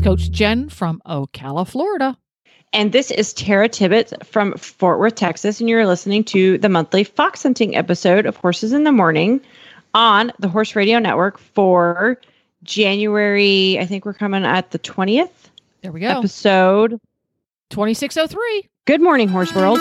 [0.00, 2.16] Is Coach Jenn from Ocala, Florida.
[2.72, 5.60] And this is Tara Tibbetts from Fort Worth, Texas.
[5.60, 9.42] And you're listening to the monthly fox hunting episode of Horses in the Morning
[9.92, 12.18] on the Horse Radio Network for
[12.62, 13.78] January.
[13.78, 15.28] I think we're coming at the 20th
[15.82, 16.08] There we go.
[16.08, 16.98] episode.
[17.68, 18.70] 2603.
[18.86, 19.80] Good morning, Horse World.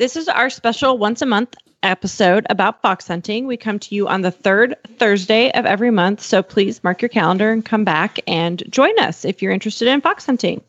[0.00, 3.46] This is our special once a month episode about fox hunting.
[3.46, 6.22] We come to you on the third Thursday of every month.
[6.22, 10.00] So please mark your calendar and come back and join us if you're interested in
[10.00, 10.62] fox hunting.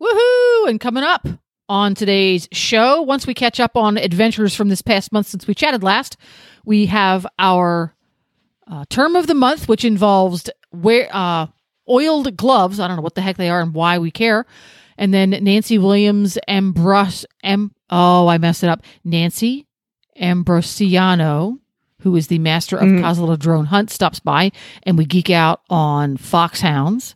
[0.00, 0.68] Woohoo!
[0.68, 1.26] And coming up
[1.68, 5.54] on today's show, once we catch up on adventures from this past month since we
[5.56, 6.16] chatted last,
[6.64, 7.92] we have our
[8.68, 11.48] uh, term of the month, which involves wear, uh,
[11.88, 12.78] oiled gloves.
[12.78, 14.46] I don't know what the heck they are and why we care.
[15.00, 18.84] And then Nancy Williams Ambros Am oh I messed it up.
[19.02, 19.66] Nancy
[20.16, 21.58] Ambrosiano,
[22.00, 23.00] who is the master of Mm.
[23.00, 24.52] Caza Ladron Hunt, stops by
[24.84, 27.14] and we geek out on foxhounds.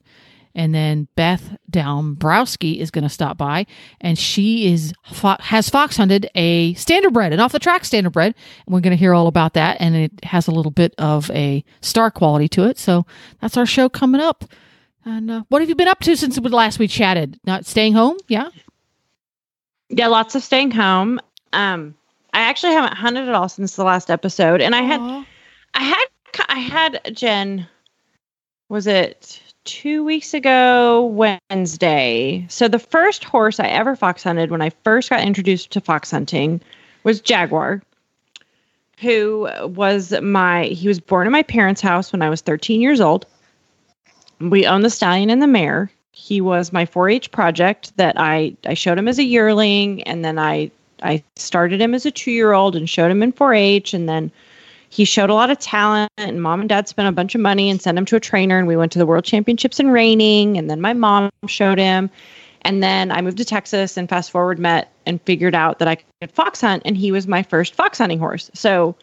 [0.56, 3.66] And then Beth Dombrowsky is going to stop by,
[4.00, 8.34] and she is fo- has fox hunted a standardbred, an off the track standardbred, and
[8.68, 9.78] we're going to hear all about that.
[9.80, 12.78] And it has a little bit of a star quality to it.
[12.78, 13.04] So
[13.40, 14.44] that's our show coming up.
[15.04, 17.38] And uh, what have you been up to since the last we chatted?
[17.44, 18.16] Not staying home?
[18.28, 18.48] Yeah.
[19.90, 21.20] Yeah, lots of staying home.
[21.52, 21.94] Um,
[22.32, 25.26] I actually haven't hunted at all since the last episode, and I had, Aw.
[25.74, 26.04] I had,
[26.48, 27.68] I had Jenn.
[28.68, 32.46] Was it two weeks ago Wednesday?
[32.48, 36.10] So the first horse I ever fox hunted when I first got introduced to fox
[36.10, 36.60] hunting
[37.04, 37.82] was Jaguar,
[38.98, 40.64] who was my.
[40.64, 43.26] He was born in my parents' house when I was 13 years old.
[44.40, 48.74] We own the stallion and the mare he was my 4-H project that I I
[48.74, 50.70] showed him as a yearling and then I
[51.02, 54.30] I started him as a 2-year-old and showed him in 4-H and then
[54.90, 57.68] he showed a lot of talent and mom and dad spent a bunch of money
[57.68, 60.56] and sent him to a trainer and we went to the world championships in reining
[60.56, 62.08] and then my mom showed him
[62.62, 65.96] and then I moved to Texas and fast forward met and figured out that I
[65.96, 68.50] could fox hunt and he was my first fox hunting horse.
[68.54, 68.94] So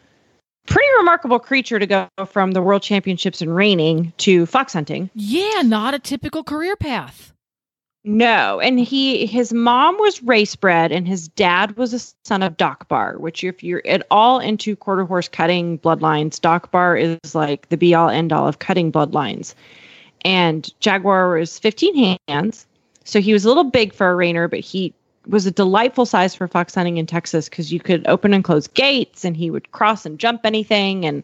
[0.67, 5.09] pretty remarkable creature to go from the world championships and reining to fox hunting.
[5.13, 7.33] Yeah, not a typical career path.
[8.03, 12.57] No, and he his mom was race bred and his dad was a son of
[12.57, 17.35] Doc Bar, which if you're at all into quarter horse cutting bloodlines, Doc Bar is
[17.35, 19.53] like the be all end all of cutting bloodlines.
[20.23, 22.65] And Jaguar was 15 hands,
[23.03, 24.93] so he was a little big for a reiner, but he
[25.27, 28.67] was a delightful size for fox hunting in Texas because you could open and close
[28.67, 31.05] gates and he would cross and jump anything.
[31.05, 31.23] And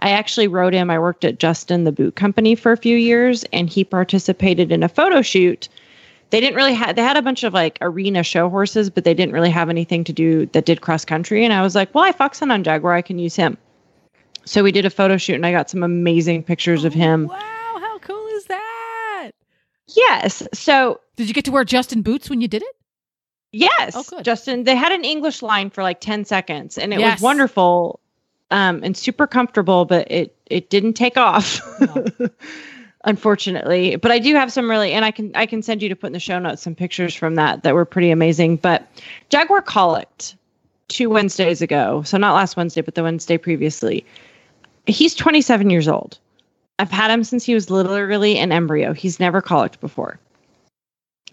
[0.00, 0.90] I actually rode him.
[0.90, 4.82] I worked at Justin the Boot Company for a few years and he participated in
[4.82, 5.68] a photo shoot
[6.30, 9.14] they didn't really have they had a bunch of like arena show horses but they
[9.14, 12.04] didn't really have anything to do that did cross country and i was like well
[12.04, 13.56] i fox hunt on jaguar i can use him
[14.44, 17.34] so we did a photo shoot and i got some amazing pictures of him oh,
[17.34, 19.30] Wow, how cool is that?
[19.88, 22.76] yes so Did you get to wear Justin boots when you did it?
[23.52, 24.12] Yes.
[24.12, 27.16] Oh, justin they had an english line for like 10 seconds and it Yes.
[27.16, 28.00] was wonderful
[28.50, 31.60] um, and super comfortable but it it didn't take off.
[31.80, 32.04] No.
[33.04, 35.94] unfortunately but i do have some really and i can i can send you to
[35.94, 38.86] put in the show notes some pictures from that that were pretty amazing but
[39.30, 40.34] jaguar colicked
[40.88, 44.04] two wednesdays ago so not last wednesday but the wednesday previously.
[44.86, 46.18] He's 27 years old.
[46.78, 48.94] I've had him since he was literally an embryo.
[48.94, 50.18] He's never colicked before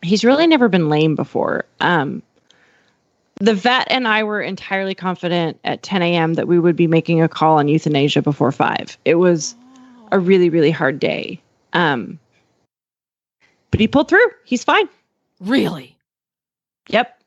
[0.05, 2.21] he's really never been lame before um
[3.41, 6.35] the vet and I were entirely confident at 10 a.m.
[6.35, 8.97] that we would be making a call on euthanasia before five.
[9.03, 9.55] It was
[10.11, 11.41] a really, really hard day.
[11.73, 12.17] Um,
[13.71, 14.25] but he pulled through.
[14.45, 14.87] He's fine.
[15.41, 15.97] Really?
[16.89, 17.21] Yep.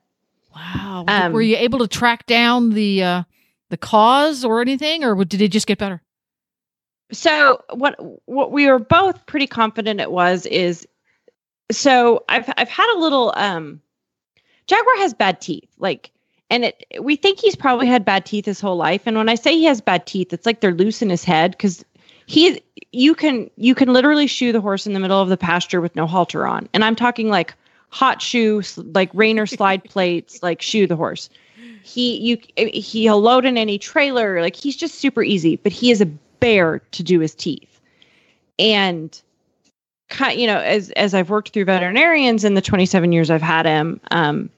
[0.54, 1.04] Wow.
[1.06, 3.22] Um, Were you able to track down the uh,
[3.68, 6.00] the cause or anything, or did it just get better?
[7.12, 7.96] So what
[8.26, 10.86] what we were both pretty confident it was is
[11.70, 13.80] so I've I've had a little um
[14.66, 15.68] Jaguar has bad teeth.
[15.78, 16.10] Like
[16.50, 19.02] and it we think he's probably had bad teeth his whole life.
[19.06, 21.52] And when I say he has bad teeth, it's like they're loose in his head
[21.52, 21.84] because
[22.26, 22.62] he
[22.92, 25.96] you can you can literally shoe the horse in the middle of the pasture with
[25.96, 26.68] no halter on.
[26.72, 27.54] And I'm talking like
[27.90, 31.28] hot shoe, like rain or slide plates, like shoe the horse.
[31.82, 36.00] He you he'll load in any trailer, like he's just super easy, but he is
[36.00, 37.80] a bear to do his teeth.
[38.58, 39.20] And
[40.34, 44.00] you know, as as I've worked through veterinarians in the 27 years I've had him,
[44.10, 44.50] um,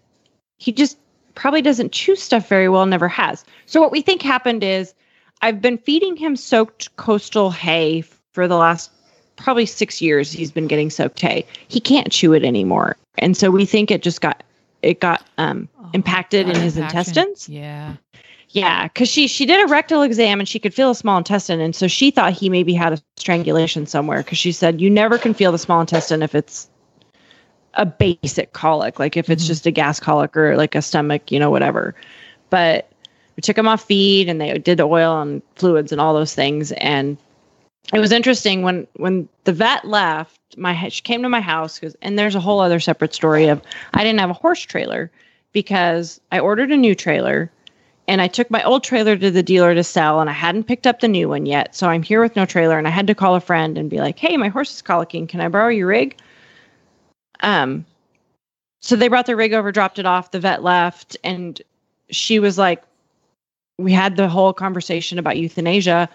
[0.58, 0.99] he just
[1.35, 3.44] probably doesn't chew stuff very well, never has.
[3.67, 4.94] So what we think happened is
[5.43, 8.02] I've been feeding him soaked coastal hay
[8.32, 8.91] for the last
[9.37, 10.31] probably six years.
[10.31, 11.47] He's been getting soaked hay.
[11.69, 14.43] He can't chew it anymore, and so we think it just got
[14.82, 17.49] it got um, impacted in his intestines.
[17.49, 17.97] Yeah.
[18.52, 21.61] Yeah, because she she did a rectal exam and she could feel a small intestine,
[21.61, 24.19] and so she thought he maybe had a strangulation somewhere.
[24.25, 26.69] Because she said you never can feel the small intestine if it's
[27.75, 29.47] a basic colic, like if it's Mhm.
[29.47, 31.94] just a gas colic or like a stomach, you know, whatever.
[32.50, 32.91] But
[33.37, 36.35] we took him off feed and they did the oil and fluids and all those
[36.35, 37.17] things, and
[37.94, 40.41] it was interesting when when the vet left.
[40.56, 43.62] My she came to my house 'cause- and there's a whole other separate story of
[43.94, 45.12] I didn't have a horse trailer
[45.52, 47.52] because I ordered a new trailer
[48.10, 50.84] and I took my old trailer to the dealer to sell, and I hadn't picked
[50.84, 51.76] up the new one yet.
[51.76, 53.98] So I'm here with no trailer, and I had to call a friend and be
[53.98, 55.28] like, "Hey, my horse is colicking.
[55.28, 56.16] Can I borrow your rig?"
[57.38, 57.84] Um,
[58.82, 60.32] so they brought the rig over, dropped it off.
[60.32, 61.62] The vet left, and
[62.10, 62.82] she was like,
[63.78, 66.08] "We had the whole conversation about euthanasia."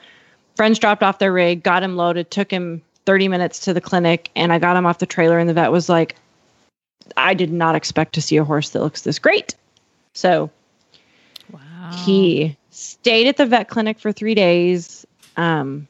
[0.57, 4.31] Friends dropped off their rig, got him loaded, took him 30 minutes to the clinic,
[4.35, 6.17] and I got him off the trailer, and the vet was like,
[7.15, 9.55] "I did not expect to see a horse that looks this great."
[10.13, 10.49] So
[11.91, 11.91] Wow.
[12.05, 15.05] he stayed at the vet clinic for three days,
[15.37, 15.87] um,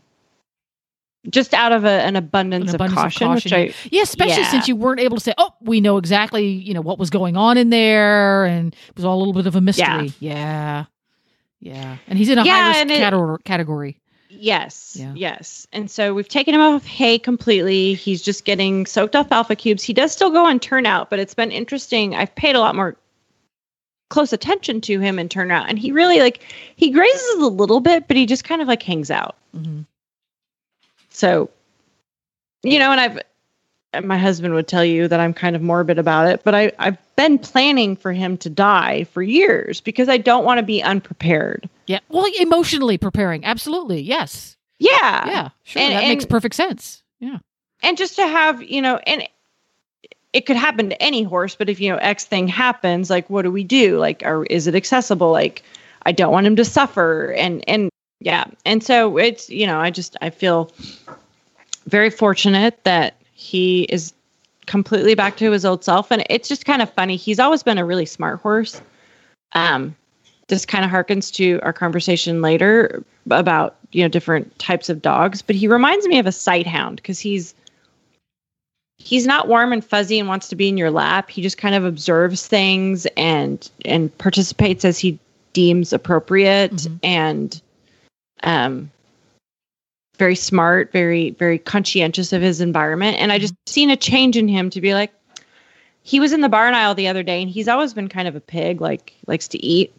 [1.29, 4.03] just out of a, an, abundance An of, abundance of caution, caution, which I Yeah,
[4.03, 4.51] especially Yeah.
[4.51, 7.35] since you weren't able to say, "Oh, we know exactly, you know, what was going
[7.35, 10.13] on in there," and it was all a little bit of a mystery.
[10.19, 10.85] Yeah,
[11.59, 13.37] yeah, and he's in a Yeah, high risk category.
[13.43, 14.01] category.
[14.29, 15.13] yes, Yeah.
[15.15, 17.95] yes, and so we've taken him off hay completely.
[17.95, 19.81] He's just getting soaked off alpha cubes.
[19.81, 22.13] He does still go on turnout, but it's been interesting.
[22.15, 22.97] I've paid a lot more
[24.15, 26.41] close attention to him and turn turnout, and he really like
[26.77, 29.35] he grazes a little bit, but he just kind of like hangs out.
[29.53, 29.81] hmm
[31.09, 31.49] So,
[32.63, 33.19] you know, and I've,
[33.91, 36.71] and my husband would tell you that I'm kind of morbid about it, but I,
[36.79, 40.81] I've been planning for him to die for years because I don't want to be
[40.81, 41.69] unprepared.
[41.87, 45.27] Yeah, well, emotionally preparing, absolutely, yes, Yeah.
[45.27, 47.03] yeah, sure, And- that makes perfect sense.
[47.19, 47.39] Yeah,
[47.83, 49.27] And just to have, you know, and
[50.35, 53.43] it could happen to any horse, but if, you know, X thing happens, like, what
[53.43, 53.97] do we do?
[53.97, 55.31] Like, or is it accessible?
[55.31, 55.63] Like,
[56.05, 57.31] I don't want him to suffer.
[57.37, 57.89] And, and,
[58.19, 58.43] yeah.
[58.65, 60.69] And so it's, you know, I just, I feel
[61.87, 64.13] very fortunate that he is
[64.65, 66.11] completely back to his old self.
[66.11, 67.15] And it's just kind of funny.
[67.15, 68.81] He's always been a really smart horse.
[69.53, 69.95] Um,
[70.49, 75.41] this kind of harkens to our conversation later about, you know, different types of dogs,
[75.41, 77.55] but he reminds me of a sight hound because he's,
[78.97, 81.29] he's not warm and fuzzy and wants to be in your lap.
[81.29, 85.19] He just kind of observes things and, and participates as he
[85.53, 86.99] deems appropriate Mhm.
[87.03, 87.61] and,
[88.43, 88.91] um,
[90.17, 93.17] very smart, very, very conscientious of his environment.
[93.19, 95.11] And I just seen a change in him to be like,
[96.03, 98.35] he was in the barn aisle the other day and he's always been kind of
[98.35, 99.93] a pig, like likes to eat.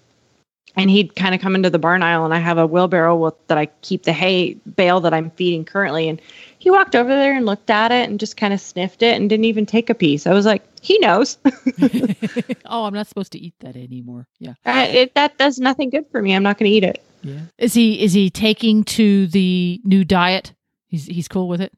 [0.75, 3.35] And he'd kind of come into the barn aisle and I have a wheelbarrow with,
[3.49, 6.09] that I keep the hay bale that I'm feeding currently.
[6.09, 6.21] And
[6.59, 9.29] he walked over there and looked at it and just kind of sniffed it and
[9.29, 10.27] didn't even take a piece.
[10.27, 11.39] I was like, he knows.
[12.67, 14.27] oh, I'm not supposed to eat that anymore.
[14.39, 16.35] Yeah, Uh, it, that does nothing good for me.
[16.35, 17.03] I'm not going to eat it.
[17.23, 17.41] yeah.
[17.59, 20.53] Is he is he taking to the new diet?
[20.89, 21.73] He's he's cool with it.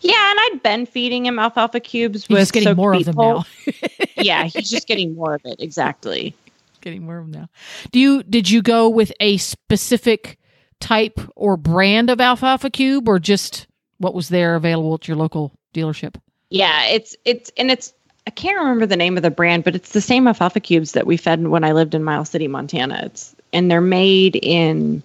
[0.00, 3.16] Yeah, and I'd been feeding him alfalfa cubes He's with just getting more of them
[3.16, 3.44] now.
[4.16, 5.56] yeah, he's just getting more of it.
[5.60, 6.34] Exactly.
[6.80, 7.48] getting more of them now.
[7.90, 10.38] Do you did you go with a specific
[10.80, 13.66] type or brand of alfalfa cube, or just
[13.98, 16.16] what was there available at your local dealership?
[16.48, 17.92] Yeah, it's it's and it's
[18.26, 21.06] I can't remember the name of the brand, but it's the same alfalfa cubes that
[21.06, 23.02] we fed when I lived in Miles City, Montana.
[23.04, 25.02] It's and they're made in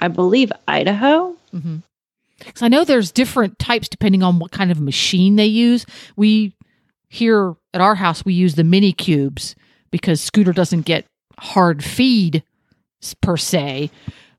[0.00, 1.34] I believe Idaho.
[1.54, 1.76] Mm-hmm.
[2.38, 5.86] Because I know there's different types depending on what kind of machine they use.
[6.16, 6.54] We
[7.08, 9.56] here at our house we use the mini cubes
[9.90, 11.06] because Scooter doesn't get
[11.38, 12.42] hard feed
[13.20, 13.90] per se,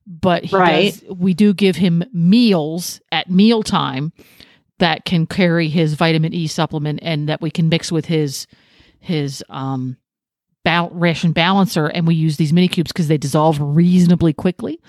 [0.10, 0.92] but he Right.
[1.00, 4.12] does, we do give him meals at mealtime
[4.80, 8.48] that can carry his vitamin E supplement and that we can mix with his
[9.00, 9.96] his um
[10.66, 14.80] bal- ration balancer and we use these mini cubes because they dissolve reasonably quickly.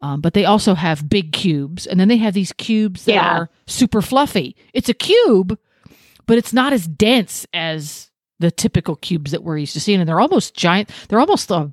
[0.00, 3.28] Um, but they also have big cubes, and then they have these cubes that Yeah.
[3.36, 4.54] are super fluffy.
[4.72, 5.58] It's a cube,
[6.26, 10.08] but it's not as dense as the typical cubes that we're used to seeing, and
[10.08, 10.88] they're almost giant.
[11.08, 11.66] They're almost uh,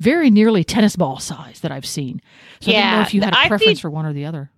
[0.00, 2.20] very nearly tennis ball size that I've seen.
[2.60, 4.24] So I don't know Yeah, if you had a preference feed- for one or the
[4.24, 4.50] other.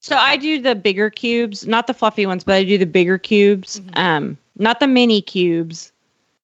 [0.00, 3.16] So I do the bigger cubes, not the fluffy ones, but I do the bigger
[3.16, 3.80] cubes.
[3.80, 3.98] Mhm.
[3.98, 5.92] Um, not the mini cubes,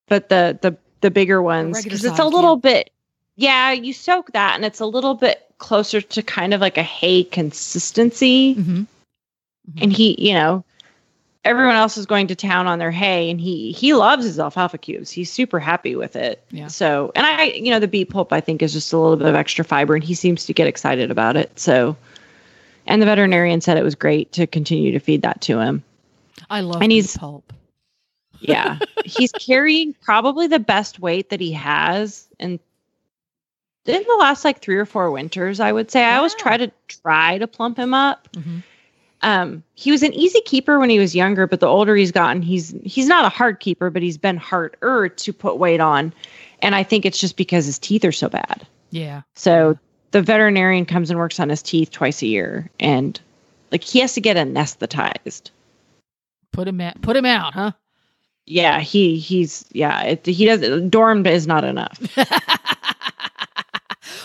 [0.09, 2.91] but the the the bigger ones because it's a little bit.
[3.37, 6.83] Yeah, you soak that, and it's a little bit closer to kind of like a
[6.83, 8.55] hay consistency.
[8.55, 8.83] hmm
[9.81, 10.65] And he, you know,
[11.45, 14.79] everyone else is going to town on their hay, and he he loves his alfalfa
[14.79, 15.11] cubes.
[15.11, 16.45] He's super happy with it.
[16.51, 16.67] Yeah.
[16.69, 19.27] So, and I, you know, the beet pulp I think is just a little bit
[19.27, 21.59] of extra fiber, and he seems to get excited about it.
[21.59, 21.97] So,
[22.87, 25.83] and the veterinarian said it was great to continue to feed that to him.
[26.49, 27.53] I love And beet he's- pulp.
[28.43, 28.79] Yeah.
[29.05, 32.59] he's carrying probably the best weight that he has in
[33.87, 36.05] in the last like three or four winters, I would say.
[36.05, 38.29] I always try to try to plump him up.
[38.33, 38.63] Mhm.
[39.23, 42.43] Um, he was an easy keeper when he was younger, but the older he's gotten,
[42.43, 46.13] he's he's not a hard keeper, but he's been harder to put weight on.
[46.63, 48.67] And I think it's just because his teeth are so bad.
[48.91, 49.23] Yeah.
[49.35, 49.79] So
[50.11, 53.21] the veterinarian comes and works on his teeth twice a year and
[53.71, 55.51] like he has to get anesthetized.
[56.53, 57.01] Put him out.
[57.01, 57.73] Put him out, huh?
[58.47, 60.91] Yeah, he he's yeah, it, he does.
[60.91, 62.01] Dorm is not enough.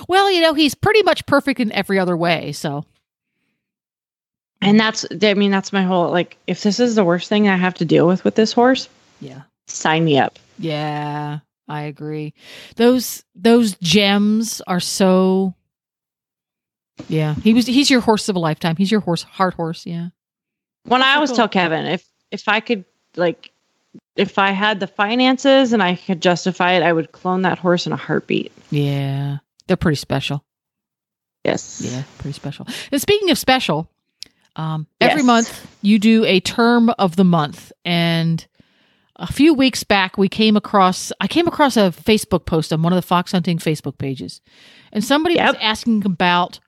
[0.08, 2.52] well, you know, he's pretty much perfect in every other way.
[2.52, 2.86] So,
[4.65, 7.55] And that's I mean that's my whole like if this is the worst thing I
[7.55, 8.89] have to deal with with this horse,
[9.22, 9.43] yeah.
[9.67, 10.39] sign me up.
[10.57, 12.34] Yeah, I agree.
[12.75, 15.53] Those those gems are so
[17.07, 17.36] Yeah.
[17.36, 18.75] He was he's your horse of a lifetime.
[18.77, 20.10] He's your horse heart horse, yeah.
[20.86, 21.38] When I always cool.
[21.38, 23.51] tell Kevin if if I could like
[24.15, 27.86] if I had the finances and I could justify it, I would clone that horse
[27.86, 28.51] in a heartbeat.
[28.72, 29.38] Yeah.
[29.67, 30.43] They're pretty special.
[31.43, 31.81] Yes.
[31.84, 32.67] Yeah, pretty special.
[32.91, 33.89] And speaking of special,
[34.55, 35.25] um, every Yes.
[35.25, 38.45] month you do a term of the month, and
[39.17, 42.93] a few weeks back we came across I came across a Facebook post on one
[42.93, 44.41] of the fox hunting Facebook pages,
[44.91, 46.59] and somebody was asking about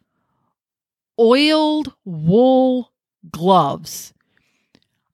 [1.20, 2.92] oiled wool
[3.32, 4.14] gloves.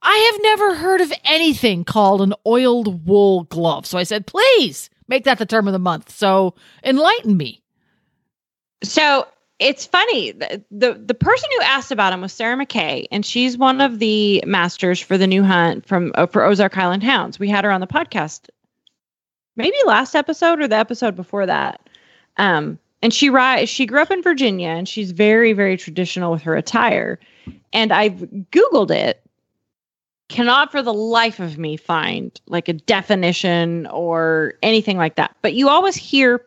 [0.01, 4.89] I have never heard of anything called an oiled wool glove, so I said, please
[5.07, 6.09] make that the term of the month.
[6.09, 7.61] So enlighten me.
[8.83, 9.27] So
[9.63, 10.34] it's funny.
[10.34, 14.00] The, the the person who asked about him was Sarah McKay, and she's one of
[14.00, 17.39] the masters for the new hunt from uh, for Ozark Highland Hounds.
[17.39, 18.50] We had her on the podcast,
[19.55, 21.89] maybe last episode or the episode before that.
[22.38, 26.41] Um, and she ri- she grew up in Virginia, and she's very very traditional with
[26.41, 27.17] her attire.
[27.72, 28.20] And I've
[28.51, 29.22] Googled it.
[30.29, 35.36] Cannot for the life of me find like a definition or anything like that.
[35.41, 36.41] But you always hear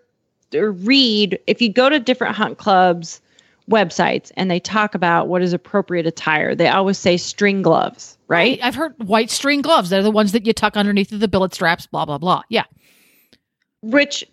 [0.55, 3.21] or read if you go to different hunt clubs
[3.71, 8.61] websites and they talk about what is appropriate attire they always say string gloves right
[8.63, 9.91] I've heard white string gloves.
[9.91, 12.43] They're the ones that you tuck underneath the billet straps, blah, blah, blah.
[12.49, 12.65] Yeah.
[13.83, 14.25] which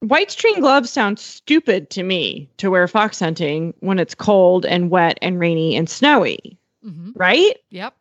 [0.00, 4.90] white string gloves sound stupid to me to wear fox hunting when it's cold and
[4.90, 7.10] wet and rainy and snowy Mm-hmm.
[7.14, 7.94] right Yep.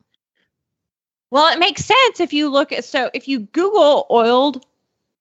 [1.29, 4.65] well it makes sense if you look at so if you google oiled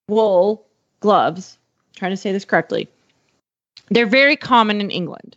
[0.09, 0.67] wool
[1.01, 1.59] gloves
[2.01, 2.89] trying to say this correctly
[3.91, 5.37] they're very common in england.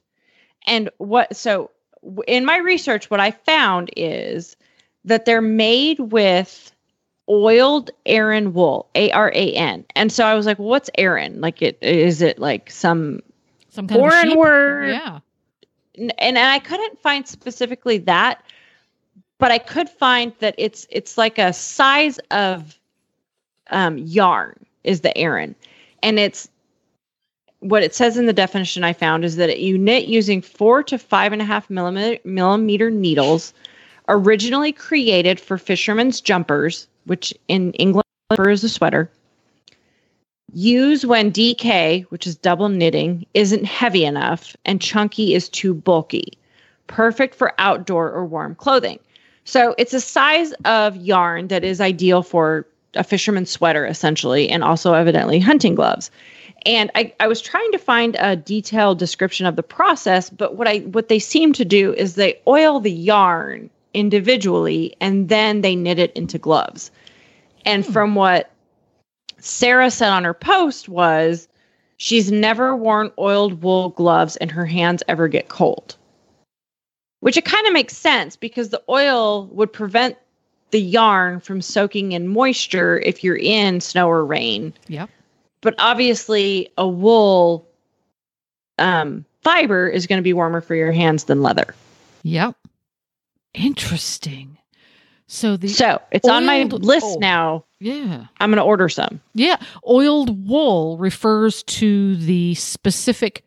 [0.65, 1.69] And what so
[2.27, 4.55] in my research what i found is
[5.05, 6.71] that they're made with
[7.29, 11.41] oiled aran wool a-r-a-n and so i was like what's aran?
[11.41, 13.19] Like it is it like some
[13.69, 14.37] Some kind of foreign sheep?
[14.37, 14.89] word?
[14.89, 15.19] Yeah.
[15.97, 18.43] N- and I couldn't find specifically that,
[19.37, 22.77] but I could find that it's it's like a size of
[23.69, 25.55] um, yarn is the Aran,
[26.01, 26.49] and it's
[27.63, 30.97] what it says in the definition I found is that you knit using four to
[30.97, 33.53] five and a half millimeter, millimeter needles,
[34.09, 38.05] originally created for fishermen's jumpers, which in England
[38.47, 39.09] is a sweater.
[40.53, 46.33] Use when DK, which is double knitting, isn't heavy enough and chunky is too bulky.
[46.87, 48.99] Perfect for outdoor or warm clothing.
[49.45, 54.63] So it's a size of yarn that is ideal for a fisherman's sweater, essentially, and
[54.63, 56.11] also evidently hunting gloves.
[56.65, 60.67] And I, I was trying to find a detailed description of the process, but what
[60.67, 65.75] I what they seem to do is they oil the yarn individually and then they
[65.75, 66.91] knit it into gloves.
[67.65, 67.91] And hmm.
[67.91, 68.51] from what
[69.39, 71.47] Sarah said on her post was
[71.97, 75.97] she's never worn oiled wool gloves and her hands ever get cold.
[77.19, 80.17] Which it kind of makes sense because the oil would prevent
[80.71, 84.73] the yarn from soaking in moisture if you're in snow or rain.
[84.87, 85.09] Yep.
[85.63, 87.67] But obviously a wool
[88.77, 91.73] um, fiber is going to be warmer for your hands than leather.
[92.23, 92.55] Yep.
[93.53, 94.57] Interesting.
[95.27, 97.17] So the So it's on my list oh.
[97.19, 97.65] now.
[97.79, 98.25] yeah.
[98.39, 99.19] I'm going to order some.
[99.33, 99.57] Yeah.
[99.87, 103.43] Oiled wool refers to the specific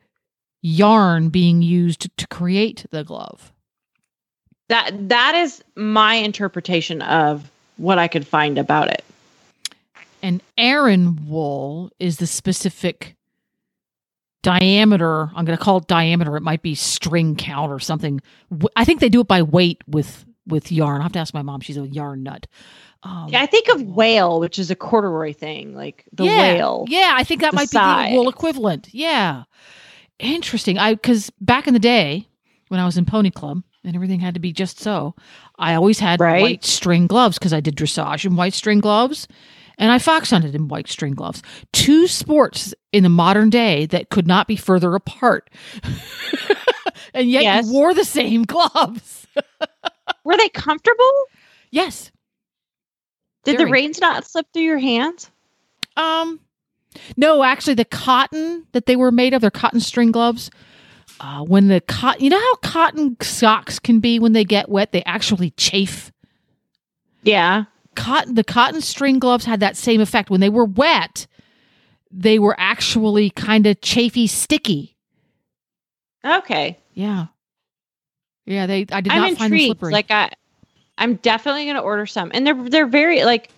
[0.63, 3.53] yarn being used to create the glove.
[4.69, 9.05] That that is my interpretation of what I could find about it.
[10.27, 13.15] And Aran wool is the specific
[14.43, 15.31] diameter.
[15.37, 16.37] I'm going to call it diameter.
[16.37, 18.21] It might be string count or something.
[18.75, 21.01] I think they do it by weight with with yarn.
[21.01, 21.61] I have to ask my mom.
[21.61, 22.49] She's a yarn nut.
[23.05, 26.85] Um, Yeah, I think of wale, which is a corduroy thing, like the yeah, wale.
[26.89, 28.89] Yeah, I think that might be the wool equivalent.
[28.93, 29.45] Yeah,
[30.19, 30.77] interesting.
[30.77, 32.27] I because back in the day
[32.67, 35.15] when I was in Pony Club and everything had to be just so,
[35.57, 36.43] I always had Right.
[36.43, 39.29] white string gloves because I did dressage in white string gloves,
[39.79, 41.43] and I fox hunted in white string gloves.
[41.73, 45.51] Two sports in the modern day that could not be further apart,
[47.15, 47.67] and yet Yes.
[47.67, 49.27] you wore the same gloves.
[50.25, 51.13] Were they comfortable?
[51.71, 52.11] yes.
[53.45, 53.65] Did Very.
[53.67, 55.31] the reins not slip through your hands?
[55.97, 56.41] Um,
[57.17, 60.51] no, actually, the cotton that they were made of, their cotton string gloves.
[61.21, 64.91] Uh, when the cotton, you know how cotton socks can be when they get wet,
[64.91, 66.11] they actually chafe.
[67.23, 67.65] Yeah.
[67.97, 70.31] Cotton, the cotton string gloves had that same effect.
[70.31, 71.27] When they were wet,
[72.11, 74.97] they were actually kind of chafy, sticky.
[76.25, 76.79] Okay.
[76.95, 77.27] Yeah,
[78.47, 78.67] yeah.
[78.67, 79.67] They, I did I'm not find them intrigued.
[79.67, 79.93] slippery.
[79.93, 80.31] Like I,
[80.99, 83.51] I'm definitely going to order some, and they're they're very like.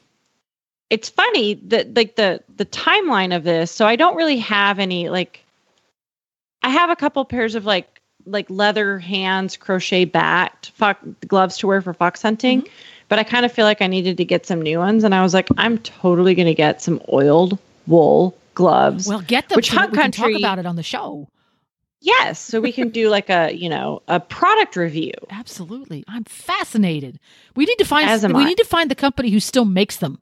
[0.91, 3.71] It's funny that like the the timeline of this.
[3.71, 5.45] So I don't really have any like.
[6.63, 11.67] I have a couple pairs of like like leather hands crochet backed fox, gloves to
[11.67, 12.73] wear for fox hunting, Mm-hmm.
[13.09, 15.23] But I kind of feel like I needed to get some new ones, and I
[15.23, 19.07] was like, I'm totally going to get some oiled wool gloves.
[19.09, 19.57] well, get them.
[19.57, 21.29] which so Hunt we can talk about it on the show.
[22.01, 25.13] yes, so we can do like a you know a product review.
[25.31, 27.19] Absolutely, I'm fascinated.
[27.57, 28.09] We need to find.
[28.09, 30.21] As we need to find the company who still makes them.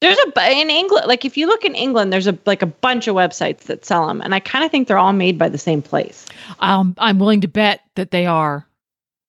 [0.00, 3.08] There's a in England, like if you look in England, there's a like a bunch
[3.08, 5.58] of websites that sell them, and I kind of think they're all made by the
[5.58, 6.24] same place.
[6.60, 8.67] Um, I'm willing to bet that they are.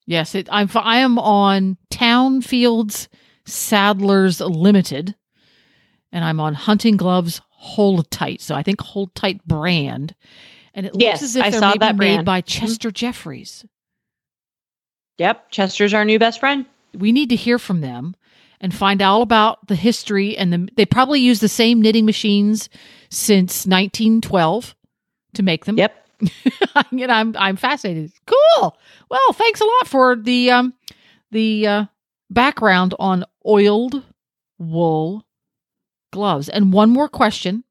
[0.10, 0.68] Yes, it, I'm.
[0.74, 3.10] I am on Townfields
[3.46, 5.16] Saddlers Limited,
[6.12, 8.42] and I'm on Hunting Gloves Hold Tight.
[8.42, 10.16] So I think Hold Tight brand,
[10.74, 12.18] and it looks as if I they're saw maybe that made brand.
[12.22, 12.26] Mm-hmm.
[12.26, 13.68] by Chester Jefferies.
[15.20, 16.66] Yep, Chester's our new best friend.
[16.98, 18.16] We need to hear from them
[18.60, 20.70] and find out about the history and the.
[20.76, 22.68] They probably use the same knitting machines
[23.12, 24.76] since 1912
[25.36, 25.78] to make them.
[25.78, 26.09] Yep.
[26.92, 28.12] and I'm I'm fascinated.
[28.26, 28.78] Cool.
[29.10, 30.74] Well, thanks a lot for the um
[31.32, 31.86] the uh,
[32.30, 34.04] background on oiled
[34.58, 35.26] wool
[36.12, 36.50] gloves.
[36.50, 37.64] And one more question.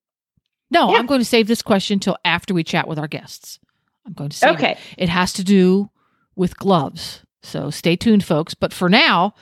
[0.71, 0.99] No, Yeah.
[0.99, 3.59] I'm going to save this question till after we chat with our guests.
[4.07, 4.55] I'm going to save it.
[4.55, 4.79] Okay.
[4.97, 5.91] It has to do
[6.37, 7.23] with gloves.
[7.43, 8.55] So stay tuned, folks.
[8.55, 9.35] But for now,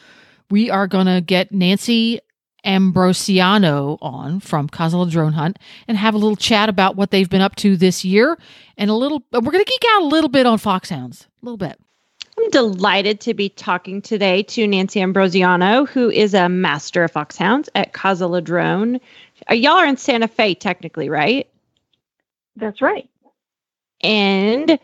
[0.51, 2.21] we are going to get Nancy
[2.66, 7.40] Ambrosiano on from Caza Ladron Hunt and have a little chat about what they've been
[7.40, 8.37] up to this year
[8.76, 11.57] and a little, we're going to geek out a little bit on foxhounds, a little
[11.57, 11.79] bit.
[12.38, 17.70] I'm delighted to be talking today to Nancy Ambrosiano, who is a master of foxhounds
[17.74, 19.00] at Caza Ladron.
[19.50, 21.48] Uh, Y'all are in Santa Fe, technically, right?
[22.57, 23.09] That's right.
[24.02, 24.79] and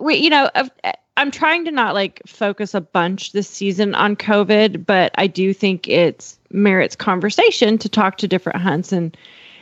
[0.00, 0.70] we you know I've-
[1.16, 5.52] i'm trying to not like focus a bunch this season on covid but i do
[5.54, 9.16] think it's merits conversation to talk to different hunts and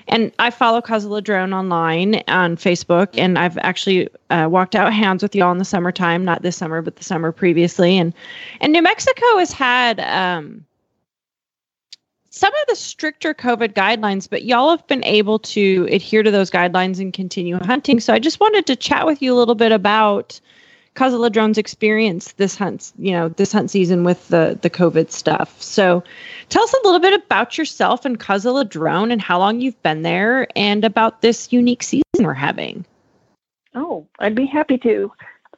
[0.08, 5.22] and i follow Caza Ladron online on facebook and i've actually uh, walked out hounds
[5.22, 8.14] with y'all in the summertime not this summer but the summer previously and
[8.60, 10.64] and new mexico has had um
[12.30, 16.50] some of the stricter COVID guidelines, but y'all have been able to adhere to those
[16.50, 17.98] guidelines and continue hunting.
[17.98, 20.40] So I just wanted to chat with you a little bit about
[21.00, 25.60] Caza Ladron's experience this hunt, you know, this hunt season with the the COVID stuff.
[25.62, 26.04] So
[26.50, 30.02] tell us a little bit about yourself and Caza Ladron and how long you've been
[30.02, 32.84] there and about this unique season we're having.
[33.74, 35.10] Oh, I'd be happy to.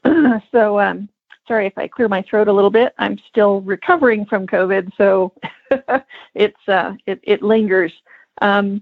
[0.53, 1.09] so, um,
[1.49, 2.95] sorry if I clear my throat a little bit.
[2.99, 5.33] I'm still recovering from COVID, so
[6.37, 7.93] it's uh, it, it lingers.
[8.43, 8.81] Um,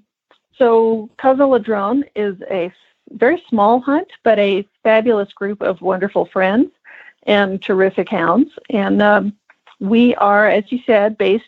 [0.58, 2.70] so, Caza Ladron is a
[3.12, 6.70] very small hunt, but a fabulous group of wonderful friends
[7.24, 8.50] and terrific hounds.
[8.70, 9.36] And um,
[9.78, 11.44] we are, as you said, based.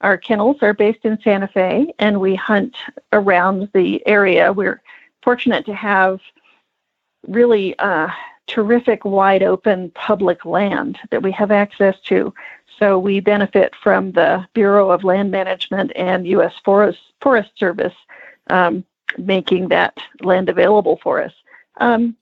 [0.00, 2.76] Our kennels are based in Santa Fe, and we hunt
[3.12, 4.52] around the area.
[4.52, 4.82] We're
[5.22, 6.20] fortunate to have
[7.28, 8.08] really uh,
[8.46, 12.34] terrific, wide open public land that we have access to.
[12.78, 16.54] So we benefit from the Bureau of Land Management and U.S.
[16.64, 17.94] Forest Forest Service
[18.50, 18.84] um,
[19.18, 21.32] making that land available for us.
[21.78, 22.16] Um,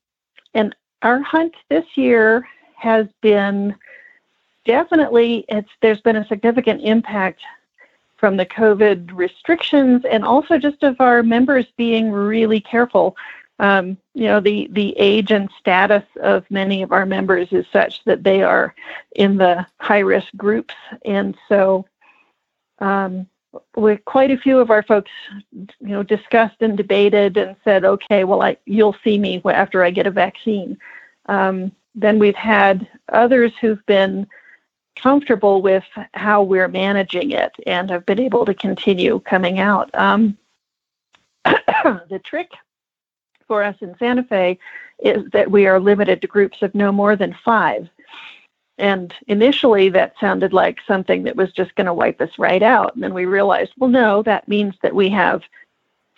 [0.55, 3.75] and our hunt this year has been
[4.65, 7.41] definitely it's there's been a significant impact
[8.17, 13.17] from the COVID restrictions and also just of our members being really careful
[13.61, 18.03] um, you know, the, the age and status of many of our members is such
[18.05, 18.75] that they are
[19.17, 20.75] in the high risk groups.
[21.05, 21.85] And so
[22.79, 23.27] um,
[23.77, 25.11] we quite a few of our folks,
[25.53, 29.91] you know, discussed and debated and said, okay, well, I you'll see me after I
[29.91, 30.79] get a vaccine.
[31.27, 34.27] Um, then we've had others who've been
[34.97, 35.85] comfortable with
[36.15, 39.91] how we're managing it and have been able to continue coming out.
[39.95, 40.37] Um,
[41.45, 42.51] the trick
[43.47, 44.59] for us in Santa Fe
[45.01, 47.89] is that we are limited to groups of no more than five.
[48.81, 52.95] And initially, that sounded like something that was just going to wipe us right out.
[52.95, 55.43] And then we realized, well, no, that means that we have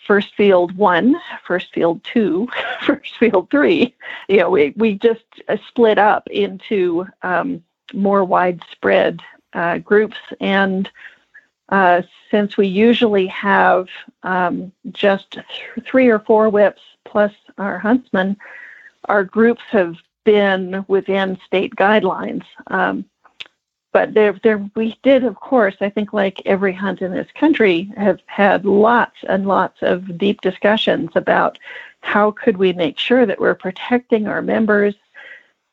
[0.07, 2.47] first field one, first field two,
[2.81, 3.93] first field three.
[4.29, 7.61] You know, we, we just uh, split up into um,
[7.93, 9.21] more widespread
[9.51, 10.17] uh, groups.
[10.39, 10.89] And
[11.67, 13.89] uh, since we usually have
[14.23, 15.45] um, just th-
[15.85, 18.37] three or four whips plus our huntsman,
[19.05, 22.43] our groups have been within state guidelines.
[22.67, 23.05] Um,
[23.91, 27.91] but there, there, we did, of course, I think like every hunt in this country,
[27.95, 31.59] have had lots and lots of deep discussions about
[32.01, 34.95] how could we make sure that we're protecting our members.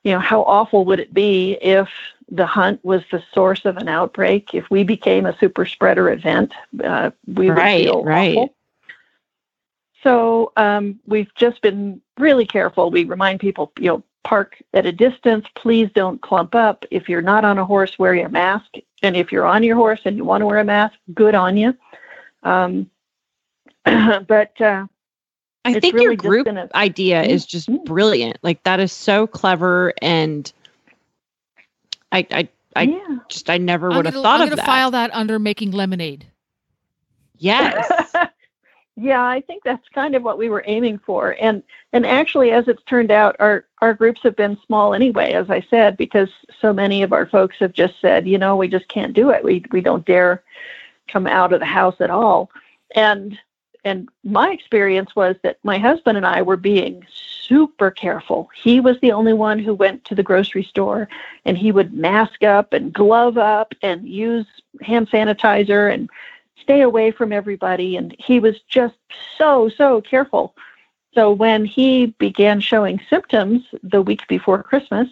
[0.04, 1.88] You know, how awful would it be if
[2.30, 4.54] the hunt was the source of an outbreak?
[4.54, 6.52] If we became a super spreader event,
[6.84, 8.36] uh, we right, would feel right.
[8.36, 8.54] awful.
[10.02, 12.90] So um, we've just been really careful.
[12.90, 15.46] We remind people, you know, park at a distance.
[15.56, 16.85] Please don't clump up.
[16.90, 18.74] If you're not on a horse, wear your mask.
[19.02, 21.56] And if you're on your horse and you want to wear a mask, good on
[21.56, 21.76] you.
[22.42, 22.90] Um,
[23.85, 24.87] but uh,
[25.64, 27.85] I think really your group been a- idea is just Mhm.
[27.85, 28.38] brilliant.
[28.42, 30.50] Like that is so clever, and
[32.12, 33.16] I, I, I yeah.
[33.28, 34.66] just I never would have thought I'm of gonna that.
[34.66, 36.26] file that under making lemonade.
[37.38, 38.09] Yes,
[39.00, 41.34] yeah, I think that's kind of what we were aiming for.
[41.40, 41.62] And
[41.94, 45.62] and actually as it's turned out our our groups have been small anyway, as I
[45.70, 46.28] said, because
[46.60, 49.42] so many of our folks have just said, you know, we just can't do it.
[49.42, 50.42] We we don't dare
[51.08, 52.50] come out of the house at all.
[52.94, 53.38] And
[53.82, 58.50] and my experience was that my husband and I were being super careful.
[58.54, 61.08] He was the only one who went to the grocery store
[61.46, 64.46] and he would mask up and glove up and use
[64.82, 66.10] hand sanitizer and
[66.62, 67.96] stay away from everybody.
[67.96, 68.96] And he was just
[69.36, 70.54] so, so careful.
[71.14, 75.08] So when he began showing symptoms the week before Christmas,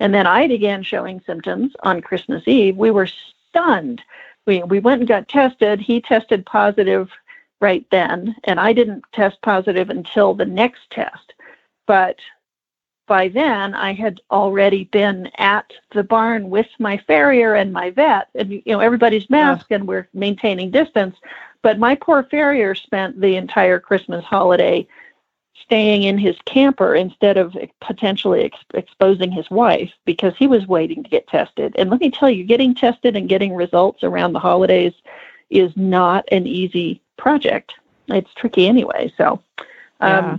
[0.00, 3.08] and then I began showing symptoms on Christmas Eve, we were
[3.48, 4.02] stunned.
[4.46, 5.80] We, we went and got tested.
[5.80, 7.10] He tested positive
[7.60, 11.32] right then, and I didn't test positive until the next test.
[11.86, 12.18] But
[13.06, 18.28] by then, I had already been at the barn with my farrier and my vet,
[18.34, 21.16] and you know everybody's masked and we're maintaining distance.
[21.62, 24.86] But my poor farrier spent the entire Christmas holiday
[25.62, 31.02] staying in his camper instead of potentially ex- exposing his wife because he was waiting
[31.02, 31.74] to get tested.
[31.76, 34.92] And let me tell you, getting tested and getting results around the holidays
[35.50, 37.74] is not an easy project.
[38.08, 39.12] It's tricky anyway.
[39.16, 39.66] So, um,
[40.00, 40.36] Yeah.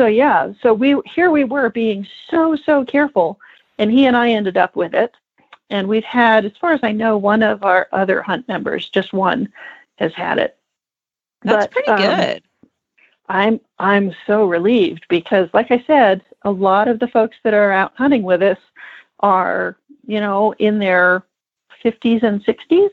[0.00, 3.38] So yeah, so we here we were being so so careful,
[3.76, 5.14] and he and I ended up with it.
[5.68, 9.12] And we've had, as far as I know, one of our other hunt members, just
[9.12, 9.52] one,
[9.96, 10.56] has had it.
[11.42, 12.42] that's But, pretty um, good.
[13.28, 17.70] I'm I'm so relieved because like I said, a lot of the folks that are
[17.70, 18.58] out hunting with us
[19.20, 21.24] are, you know, in their
[21.84, 22.90] 50s and 60s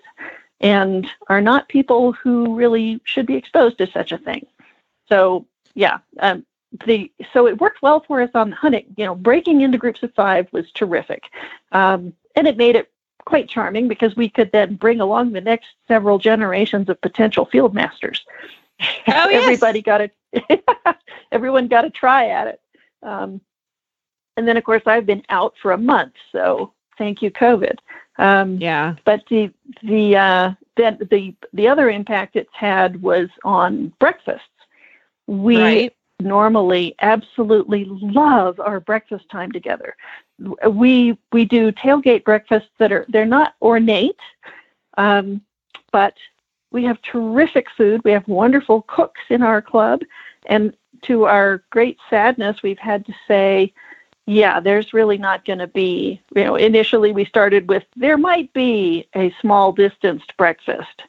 [0.60, 4.46] and are not people who really should be exposed to such a thing.
[5.08, 6.46] So, yeah, um,
[6.86, 8.86] the so it worked well for us on hunting.
[8.98, 11.24] You know, breaking into groups of 5 was terrific.
[11.72, 12.92] Um, and it made it
[13.26, 17.74] quite charming because we could then bring along the next several generations of potential field
[17.74, 18.26] masters.
[18.80, 19.44] Oh, yes.
[19.44, 20.96] Everybody got a
[21.32, 22.62] everyone got a try at it.
[23.04, 23.42] Um,
[24.38, 27.78] and then, of course, I've been out for a month, so thank you, COVID.
[28.18, 29.52] Um, Yeah, But the
[29.84, 34.48] the uh, then the the other impact it's had was on breakfasts.
[35.28, 35.97] We right.
[36.20, 39.96] Normally absolutely love our breakfast time together.
[40.68, 44.20] We we do tailgate breakfasts that are they're not ornate,
[44.98, 45.42] um,
[45.92, 46.16] but
[46.72, 48.02] we have terrific food.
[48.04, 50.02] We have wonderful cooks in our club,
[50.48, 53.74] and to our great sadness, we've had to say,
[54.26, 56.22] yeah, there's really not going to be.
[56.36, 61.04] You know, initially we started with there might be a small distanced breakfast,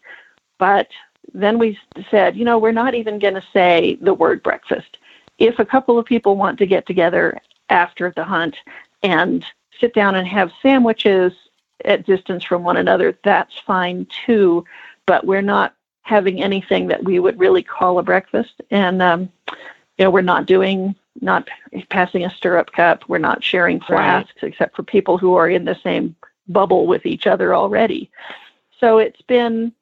[0.59, 0.89] but
[1.35, 1.79] then we
[2.11, 4.98] said, you know, we're not even going to say the word breakfast.
[5.39, 7.39] If a couple of people want to get together
[7.71, 8.57] after the hunt
[9.03, 9.45] and
[9.81, 11.33] sit down and have sandwiches
[11.85, 14.65] at distance from one another, that's fine too.
[15.07, 18.61] But we're not having anything that we would really call a breakfast.
[18.71, 19.31] And, um,
[19.97, 21.49] you know, we're not doing, not
[21.91, 23.05] passing a stirrup cup.
[23.09, 24.27] We're not sharing Right.
[24.43, 26.17] except for people who are in the same
[26.49, 28.11] bubble with each other already.
[28.81, 29.73] So it's been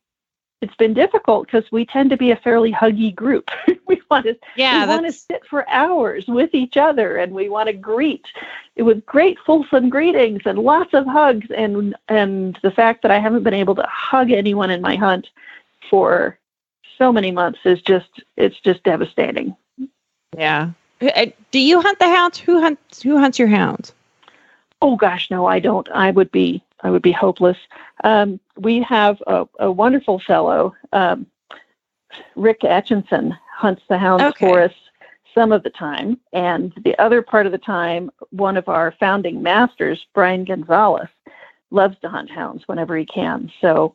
[0.62, 3.50] it's been difficult because we tend to be a fairly huggy group.
[3.86, 7.48] we want to Yeah, we want to sit for hours with each other and we
[7.48, 8.24] want to greet
[8.76, 13.42] with great fulsome greetings and lots of hugs and and the fact that I haven't
[13.42, 15.28] been able to hug anyone in my hunt
[15.90, 16.38] for
[16.98, 19.54] so many months is just it's just devastating.
[20.36, 20.70] yeah.
[21.00, 22.38] Uh, Do you hunt the hounds?
[22.38, 23.02] Who hunts?
[23.02, 23.92] Who hunts your hounds?
[24.80, 25.88] Oh gosh, no, I don't.
[25.90, 27.56] I would be I would be hopeless.
[28.04, 31.26] Um, we have a, a wonderful fellow, um,
[32.34, 34.46] Rick Atchinson, hunts the hounds Okay.
[34.46, 34.72] for us
[35.34, 39.42] some of the time, and the other part of the time, one of our founding
[39.42, 41.08] masters, Brian Gonzalez,
[41.70, 43.52] loves to hunt hounds whenever he can.
[43.60, 43.94] So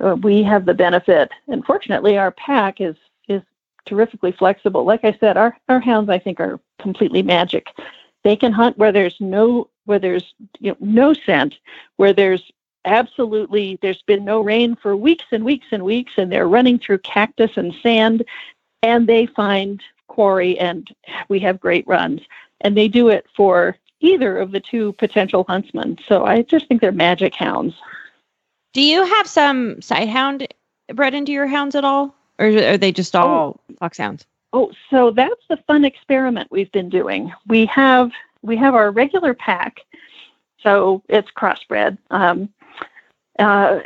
[0.00, 2.96] uh, we have the benefit, and fortunately, our pack is
[3.28, 3.42] is
[3.84, 4.84] terrifically flexible.
[4.84, 7.66] Like I said, our our hounds, I think, are completely magic.
[8.24, 11.54] They can hunt where there's no where there's you know, no scent,
[11.96, 12.52] where there's
[12.84, 16.98] absolutely there's been no rain for weeks and weeks and weeks, and they're running through
[16.98, 18.22] cactus and sand,
[18.82, 20.94] and they find quarry, and
[21.28, 22.20] we have great runs,
[22.60, 25.98] and they do it for either of the two potential huntsmen.
[26.06, 27.74] So I just think they're magic hounds.
[28.74, 30.46] Do you have some sighthound
[30.92, 33.20] bred into your hounds at all, or are they just oh.
[33.20, 34.26] all foxhounds?
[34.52, 37.32] Oh, so that's the fun experiment we've been doing.
[37.46, 38.10] We have
[38.42, 39.80] we have our regular pack,
[40.62, 42.48] so it's crossbred, um,
[43.38, 43.80] uh,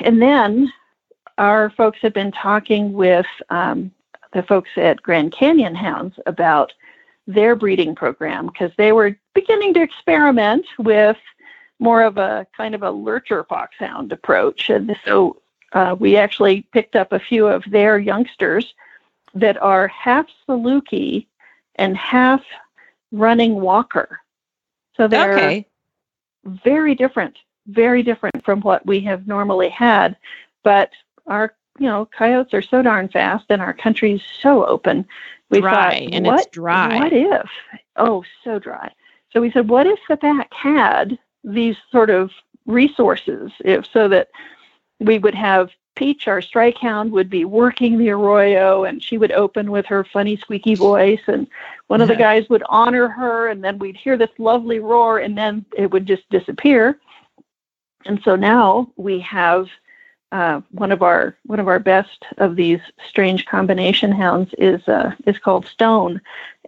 [0.00, 0.72] and then
[1.38, 3.90] our folks have been talking with um,
[4.32, 6.72] the folks at Grand Canyon Hounds about
[7.26, 11.16] their breeding program because they were beginning to experiment with
[11.78, 15.40] more of a kind of a lurcher foxhound approach, and so
[15.72, 18.74] uh, we actually picked up a few of their youngsters
[19.34, 21.26] that are half Saluki
[21.76, 22.42] and half
[23.12, 24.20] running walker.
[24.96, 25.66] So they're Okay.
[26.44, 30.16] very different, very different from what we have normally had.
[30.64, 30.90] But
[31.26, 35.06] our, you know, coyotes are so darn fast and our country's so open.
[35.50, 36.98] We Dry, thought, and what, it's dry.
[36.98, 37.50] What if?
[37.96, 38.92] Oh, so dry.
[39.32, 42.30] So we said, what if the pack had these sort of
[42.66, 44.28] resources, if so that
[45.00, 49.32] we would have Peach, our strike hound, would be working the arroyo, and she would
[49.32, 51.48] open with her funny squeaky voice, and
[51.88, 55.36] one of the guys would honor her, and then we'd hear this lovely roar, and
[55.36, 57.00] then it would just disappear.
[58.04, 59.68] And so now we have
[60.30, 65.10] uh, one of our one of our best of these strange combination hounds is uh,
[65.26, 66.20] is called Stone,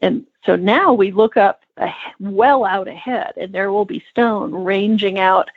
[0.02, 4.52] and so now we look up a, well out ahead, and there will be Stone
[4.52, 5.50] ranging out,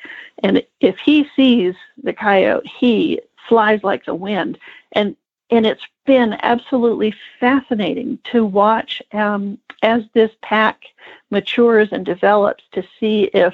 [0.44, 4.58] and if he sees the coyote, he flies like the wind,
[4.94, 5.16] and
[5.50, 10.86] and it's been absolutely fascinating to watch um, as this pack
[11.30, 13.54] matures and develops to see if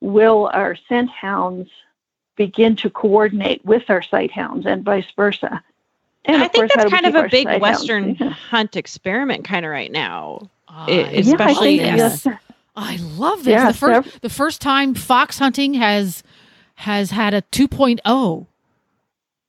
[0.00, 1.70] will our scent hounds
[2.36, 5.62] begin to coordinate with our sight hounds and vice versa.
[6.24, 7.80] And I think course, that's kind of a big sight hounds?
[7.80, 10.48] Western hunt experiment, kind of right now.
[10.68, 12.22] I It- love especially yeah, I this.
[12.22, 12.42] think yes.
[12.76, 13.52] I love this.
[13.52, 16.22] Yeah, the first the first time fox hunting has
[16.76, 18.46] has had a 2.0.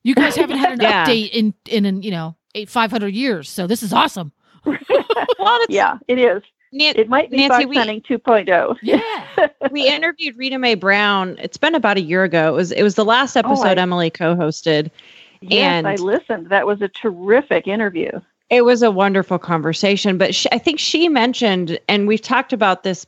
[0.03, 1.05] You guys haven't had an Yeah.
[1.05, 4.31] update in in, in you know eight five hundred years, so this is awesome.
[5.39, 6.41] Well, it's, yeah, it is.
[6.71, 8.77] Nan- It might be Nancy, fox we- hunting 2.0.
[8.81, 11.35] Yeah, we interviewed Rita Mae Brown.
[11.39, 12.47] It's been about a year ago.
[12.47, 14.89] It was it was the last oh, episode I- Emily co-hosted.
[15.41, 16.47] Yes, And- I listened.
[16.49, 18.09] That was a terrific interview.
[18.49, 22.83] It was a wonderful conversation, but she, I think she mentioned, and we've talked about
[22.83, 23.05] this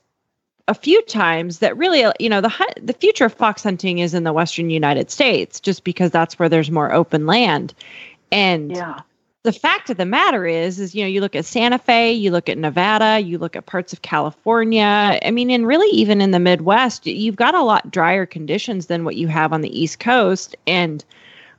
[0.67, 2.51] a few times, that really, uh, you know, the
[2.81, 6.49] the future of fox hunting is in the western United States, just because that's where
[6.49, 7.73] there's more open land.
[8.31, 9.01] And Yeah.
[9.43, 12.31] the fact of the matter is, is you know, you look at Santa Fe, you
[12.31, 15.19] look at Nevada, you look at parts of California.
[15.23, 19.05] I mean, and really even in the Midwest, you've got a lot drier conditions than
[19.05, 21.05] what you have on the East Coast, and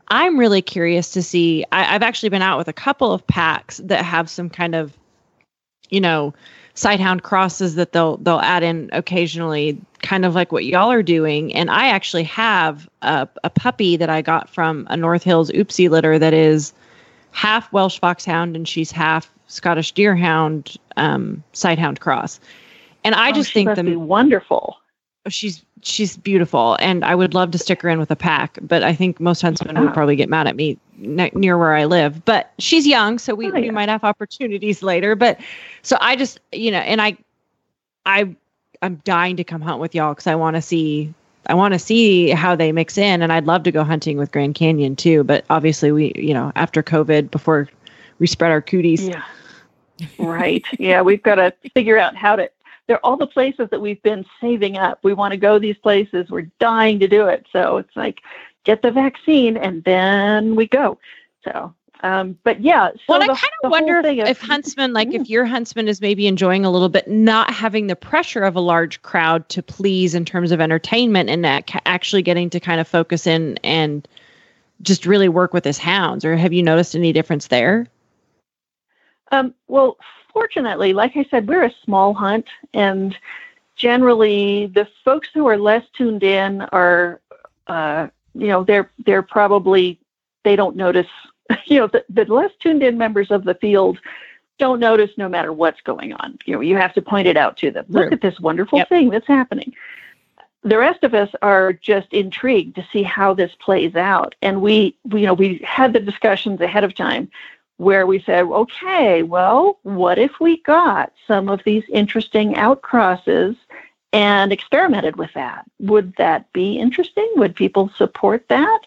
[0.08, 1.64] I'm really curious to see.
[1.70, 4.96] I, I've actually been out with a couple of packs that have some kind of,
[5.90, 6.34] you know,
[6.74, 11.54] sighthound crosses that they'll they'll add in occasionally, kind of like what y'all are doing.
[11.54, 15.88] And I actually have a, a puppy that I got from a North Hills Oopsie
[15.88, 16.72] litter that is
[17.32, 22.40] half Welsh foxhound and she's half Scottish Deerhound um, sighthound cross.
[23.04, 24.78] And I Oh, just think the be wonderful.
[25.28, 28.82] She's she's beautiful and i would love to stick her in with a pack but
[28.82, 29.82] i think most huntsmen Ah.
[29.82, 33.34] would probably get mad at me ne- near where i live but she's young so
[33.34, 35.38] we, Oh, we might have opportunities later but
[35.82, 37.16] so i just you know and i
[38.06, 38.34] i
[38.82, 41.12] i'm dying to come hunt with y'all because i want to see
[41.46, 44.32] i want to see how they mix in and i'd love to go hunting with
[44.32, 47.68] grand canyon too but obviously we you know after covid before
[48.18, 49.22] we spread our cooties Yeah.
[50.18, 50.62] right.
[50.78, 52.50] Yeah, we've got to figure out how to.
[52.86, 55.00] They're all the places that we've been saving up.
[55.02, 56.30] We want to go these places.
[56.30, 57.46] We're dying to do it.
[57.52, 58.20] So it's like
[58.64, 60.98] get the vaccine, and then we go.
[61.44, 62.90] So um, but yeah.
[62.90, 66.00] So well, the, I kind of wonder if, if huntsman, like if your huntsman is
[66.00, 70.14] maybe enjoying a little bit, not having the pressure of a large crowd to please
[70.14, 74.06] in terms of entertainment, and that actually getting to kind of focus in and
[74.82, 76.24] just really work with his hounds.
[76.24, 77.86] Or have you noticed any difference there?
[79.32, 79.96] Um, well,
[80.36, 83.16] fortunately, like I said, we're a small hunt, and
[83.74, 87.22] generally, the folks who are less tuned in are,
[87.68, 89.98] uh, you know, they're they're probably
[90.44, 91.08] they don't notice
[91.66, 93.98] you know, the, the less tuned in members of the field
[94.58, 96.38] don't notice no matter what's going on.
[96.44, 97.86] You know, you have to point it out to them.
[97.88, 98.88] Look at this wonderful yep.
[98.88, 99.74] thing that's happening.
[100.62, 104.34] The rest of us are just intrigued to see how this plays out.
[104.42, 107.30] And we, we you know, we had the discussions ahead of time
[107.78, 113.56] where we said, okay, well, what if we got some of these interesting outcrosses
[114.12, 115.64] and experimented with that?
[115.80, 117.30] Would that be interesting?
[117.36, 118.80] Would people support that?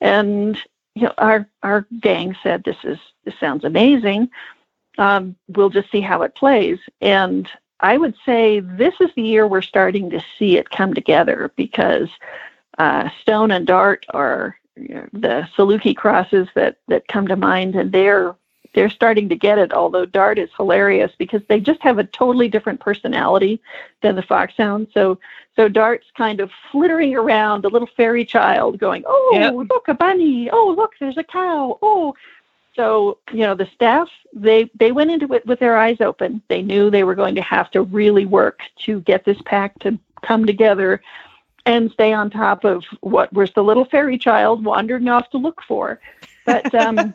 [0.00, 0.60] And
[0.94, 4.30] you know, our our gang said this is this sounds amazing.
[4.98, 6.78] Um, we'll just see how it plays.
[7.00, 7.48] And
[7.80, 12.08] I would say this is the year we're starting to see it come together because
[12.78, 14.57] uh, Stone and Dart are
[15.12, 18.34] the Saluki crosses that that come to mind, and they're
[18.74, 19.72] they're starting to get it.
[19.72, 23.60] Although Dart is hilarious because they just have a totally different personality
[24.02, 24.88] than the foxhound.
[24.92, 25.18] So
[25.56, 29.54] so Dart's kind of flittering around, a little fairy child, going, "Oh, yep.
[29.54, 30.48] look a bunny!
[30.50, 31.78] Oh, look, there's a cow!
[31.82, 32.14] Oh."
[32.76, 36.42] So you know the staff they they went into it with their eyes open.
[36.48, 39.98] They knew they were going to have to really work to get this pack to
[40.22, 41.00] come together
[41.68, 45.62] and stay on top of what was the little fairy child wandering off to look
[45.62, 46.00] for.
[46.46, 47.14] But um,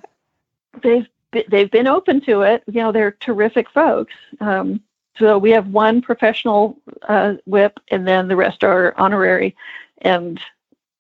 [0.84, 1.08] they've
[1.50, 2.64] they've been open to it.
[2.68, 4.14] You know, they're terrific folks.
[4.40, 4.80] Um,
[5.18, 6.78] so we have one professional
[7.10, 9.56] uh, whip, and then the rest are honorary,
[10.00, 10.40] and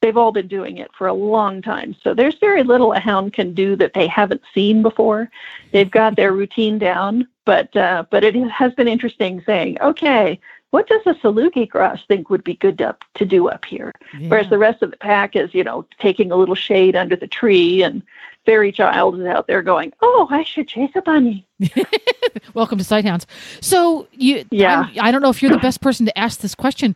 [0.01, 1.95] they've all been doing it for a long time.
[2.03, 5.29] So there's very little a hound can do that they haven't seen before.
[5.71, 10.39] They've got their routine down, but uh, but it has been interesting saying, okay,
[10.73, 13.93] what does a Saluki cross think would be good to, to do up here?
[14.17, 14.29] Yeah.
[14.29, 17.27] Whereas the rest of the pack is, you know, taking a little shade under the
[17.27, 18.01] tree and
[18.43, 21.45] fairy child is out there going, "Oh, I should chase a bunny."
[22.55, 23.27] Welcome to Sighthounds.
[23.62, 26.55] So you, yeah, I do not know if you're the best person to ask this
[26.55, 26.95] question.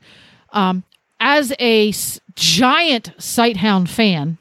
[0.53, 0.83] Um,
[1.19, 4.39] as a s- giant Sighthound fan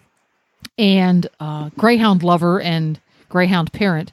[0.78, 4.12] and uh, Greyhound lover and Greyhound parent,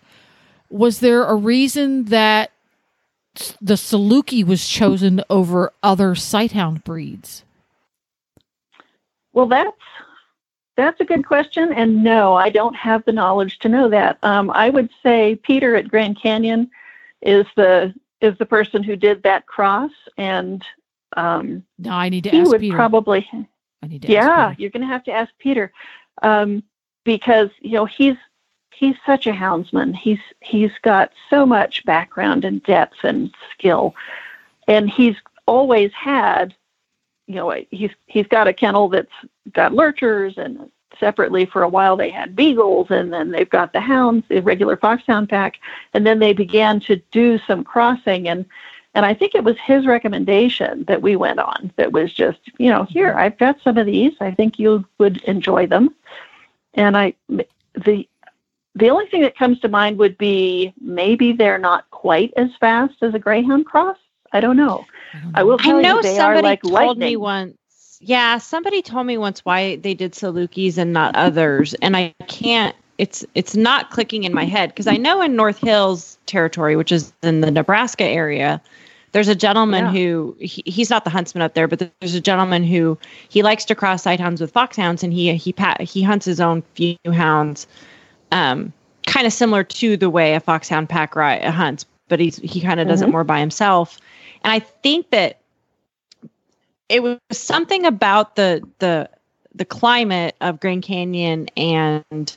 [0.70, 2.52] was there a reason that
[3.62, 7.44] the Saluki was chosen over other Sighthound breeds?
[9.34, 9.72] Well, that's
[10.76, 14.18] that's a good question, and no, I don't have the knowledge to know that.
[14.24, 16.70] Um, I would say Peter at Grand Canyon
[17.22, 20.64] is the is the person who did that cross, and
[21.18, 22.76] um, no, I need to he would Peter.
[22.76, 23.28] probably.
[23.82, 24.12] I need to.
[24.12, 25.72] Yeah, you're going to have to ask Peter,
[26.22, 26.64] um,
[27.04, 28.16] because you know he's
[28.84, 29.96] he's such a houndsman.
[29.96, 33.96] He's he's got so much background and depth and skill,
[34.68, 35.16] and he's
[35.46, 36.54] always had
[37.28, 39.14] you know he's he's got a kennel that's
[39.54, 40.70] got lurchers and
[41.00, 44.78] separately for a while they had beagles and then they've got the hounds the regular
[44.78, 45.60] foxhound pack.
[45.94, 48.46] And then they began to do some crossing and
[48.96, 52.70] and I think it was his recommendation that we went on that was just you
[52.70, 54.14] know here I've got some of these.
[54.20, 55.96] I think you would enjoy them.
[56.74, 57.14] And I
[57.86, 58.08] the
[58.76, 62.96] the only thing that comes to mind would be maybe they're not quite as fast
[63.02, 63.98] as a greyhound cross
[64.34, 64.86] I don't know.
[65.36, 67.10] I, will tell I know you they somebody are like told lightning.
[67.10, 68.00] me once.
[68.02, 72.76] Yeah, somebody told me once why they did Salukis and not others, and I can't.
[72.98, 76.92] It's it's not clicking in my head because I know in North Hills territory, which
[76.92, 78.62] is in the Nebraska area,
[79.14, 79.92] there's a gentleman Yeah.
[79.92, 82.98] who he, he's not the huntsman up there, but there's a gentleman who
[83.30, 86.98] he likes to cross sighthounds with foxhounds, and he he he hunts his own few
[87.12, 87.68] hounds,
[88.34, 88.74] um,
[89.08, 92.80] kind of similar to the way a foxhound pack ri- hunts, but he's he kind
[92.80, 93.12] of does it Mhm.
[93.12, 94.00] more by himself,
[94.44, 95.38] and I think that
[96.90, 99.10] it was something about the the
[99.56, 102.36] the climate of Grand Canyon and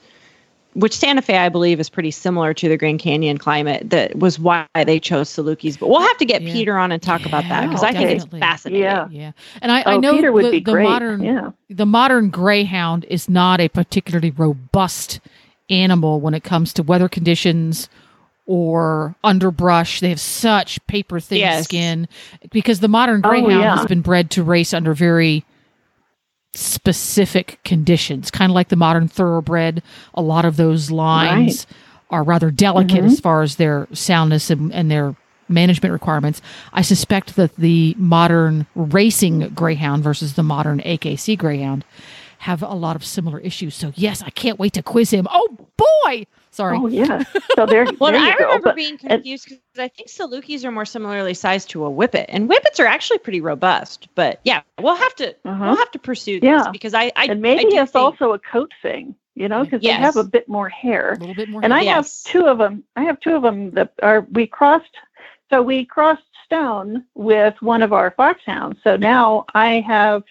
[0.74, 4.38] which Santa Fe I believe is pretty similar to the Grand Canyon climate that was
[4.38, 5.78] why they chose Salukis.
[5.78, 6.53] But we'll have to get Yeah.
[6.53, 8.82] Peter on and talk about that because Yeah, I think it's fascinating.
[8.82, 9.09] Yeah.
[9.11, 9.32] Yeah,
[9.62, 10.84] and I, I Oh, know Peter would the, be the great.
[10.84, 11.51] modern Yeah.
[11.70, 15.20] the modern greyhound is not a particularly robust
[15.71, 17.89] animal when it comes to weather conditions
[18.47, 20.01] or underbrush.
[20.01, 21.64] They have such paper thin Yes.
[21.64, 22.07] skin
[22.51, 23.77] because the modern Oh, greyhound yeah.
[23.77, 25.45] has been bred to race under very
[26.55, 29.83] specific conditions, kind of like the modern thoroughbred.
[30.14, 31.67] A lot of those lines
[32.11, 33.07] are rather delicate Mm-hmm.
[33.07, 35.17] as far as their soundness and, and their
[35.49, 36.41] management requirements.
[36.73, 41.85] I suspect that the modern racing greyhound versus the modern AKC greyhound
[42.47, 43.74] have a lot of similar issues.
[43.74, 45.26] So yes, I can't wait to quiz him.
[45.28, 46.78] Oh boy, sorry.
[46.80, 47.24] Oh yeah.
[47.57, 48.44] So there, Well, there you I go.
[48.44, 52.26] remember But- being confused because I think Salukis are more similarly sized to a Whippet,
[52.28, 54.09] and Whippets are actually pretty robust.
[54.14, 55.64] But yeah, we'll have to Uh-huh.
[55.66, 56.70] we'll have to pursue this Yeah.
[56.70, 59.64] because I, I and I maybe do it's think- also a coat thing, you know,
[59.64, 61.14] because they have a bit more hair.
[61.14, 61.62] a little bit more.
[61.64, 62.24] And I Yes.
[62.24, 62.84] have two of them.
[62.94, 64.94] I have two of them that are we crossed.
[65.51, 68.78] So we crossed Stone with one of our foxhounds.
[68.84, 70.22] So now I have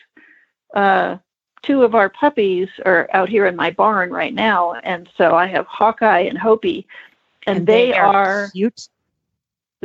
[0.74, 1.18] uh,
[1.66, 5.48] two of our puppies are out here in my barn right now, and so I
[5.48, 6.86] have Hawkeye and Hopi,
[7.48, 8.88] and, they, are cute.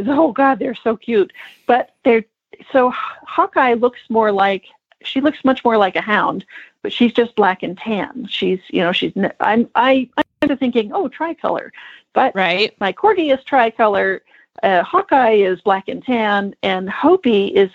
[0.06, 1.32] oh god they're so cute
[1.66, 2.24] but they're
[2.72, 4.64] so hawkeye looks more like
[5.02, 6.44] she looks much more like a hound
[6.82, 10.58] but she's just black and tan she's you know she's I'm i i'm kind of
[10.58, 11.70] thinking oh tricolor
[12.14, 12.74] but Right.
[12.80, 14.22] my corgi is tricolor
[14.62, 17.70] uh, hawkeye is black and tan and hopi is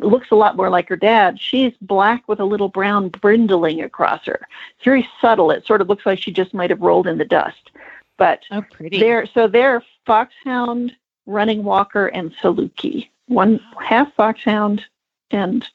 [0.00, 4.24] looks a lot more like her dad she's black with a little brown brindling across
[4.26, 4.40] her
[4.76, 7.24] it's very subtle it sort of looks like she just might have rolled in the
[7.24, 7.70] dust
[8.16, 9.00] but Oh, pretty.
[9.00, 10.94] they're so they're foxhound,
[11.26, 13.08] running walker, and Saluki.
[13.26, 14.84] One half foxhound,
[15.32, 15.68] and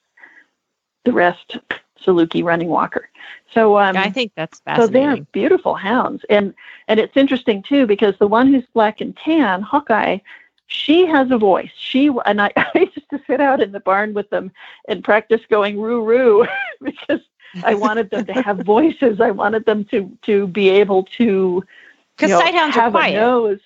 [1.03, 1.57] the rest
[2.01, 3.09] Saluki running walker.
[3.53, 4.93] So um, I think that's fascinating.
[4.93, 6.53] so they're beautiful hounds, and
[6.87, 10.19] and it's interesting too because the one who's black and tan, Hawkeye,
[10.69, 11.71] she has a voice.
[11.75, 14.51] She and I, I used to sit out in the barn with them
[14.87, 16.47] and practice going roo roo
[16.81, 17.21] because
[17.63, 19.19] I wanted them to have voices.
[19.21, 21.63] I wanted them to to be able to
[22.17, 23.13] Because you know, sighthounds are have a quiet.
[23.13, 23.59] nose.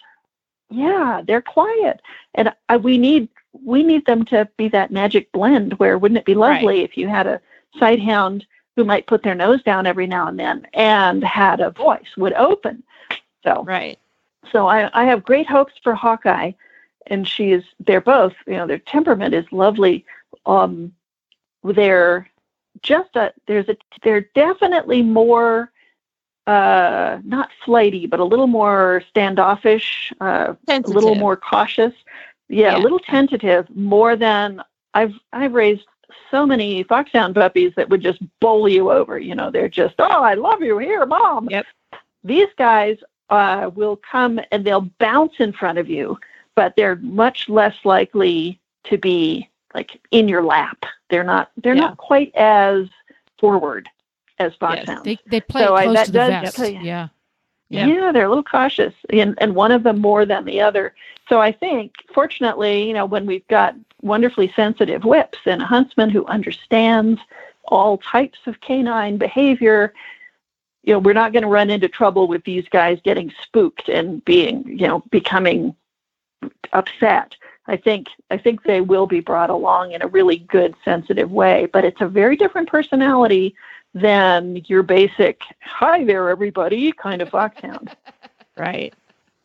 [0.69, 2.01] Yeah, they're quiet,
[2.35, 3.29] and I, we need
[3.63, 5.73] we need them to be that magic blend.
[5.73, 7.41] Where wouldn't it be lovely if you had a
[7.79, 8.45] sighthound
[8.75, 12.33] who might put their nose down every now and then and had a voice would
[12.33, 12.83] open.
[13.43, 13.99] So Right.
[14.51, 16.51] so I, I have great hopes for Hawkeye,
[17.07, 17.63] and she is.
[17.79, 18.33] They're both.
[18.47, 20.05] You know, their temperament is lovely.
[20.45, 20.93] Um,
[21.63, 22.29] they're
[22.81, 23.33] just a.
[23.47, 23.77] There's a.
[24.03, 25.71] They're definitely more.
[26.45, 30.11] Uh, not flighty, but a little more standoffish.
[30.19, 31.93] Uh, a little more cautious.
[32.49, 32.77] Yeah, Yeah.
[32.77, 33.67] a little tentative.
[33.75, 34.61] More than
[34.93, 35.13] I've.
[35.31, 35.85] I've raised
[36.29, 39.17] so many foxhound puppies that would just bowl you over.
[39.17, 41.49] You know, they're just, oh, I love you here, mom.
[41.49, 41.65] Yep.
[42.23, 42.97] These guys
[43.29, 46.17] uh, will come and they'll bounce in front of you,
[46.55, 50.85] but they're much less likely to be like in your lap.
[51.09, 51.51] They're not.
[51.57, 51.81] They're Yeah.
[51.81, 52.87] not quite as
[53.39, 53.89] forward
[54.39, 54.59] as Yes.
[54.59, 55.03] foxhounds.
[55.03, 56.59] They they play So I- close that to the vest.
[56.59, 56.65] you.
[56.81, 57.07] Yeah.
[57.69, 57.85] Yeah.
[57.87, 58.11] Yeah.
[58.11, 60.93] they're a little cautious, and and one of them more than the other.
[61.29, 66.09] So I think, fortunately, you know, when we've got wonderfully sensitive whips and a huntsman
[66.09, 67.19] who understands
[67.69, 69.93] all types of canine behavior,
[70.83, 74.23] you know, we're not going to run into trouble with these guys getting spooked and
[74.25, 75.73] being, you know, becoming
[76.73, 77.35] upset.
[77.67, 81.67] I think I think they will be brought along in a really good, sensitive way.
[81.71, 83.55] But it's a very different personality
[83.93, 87.95] than your basic "Hi there, everybody" kind of foxhound.
[88.55, 88.93] Right.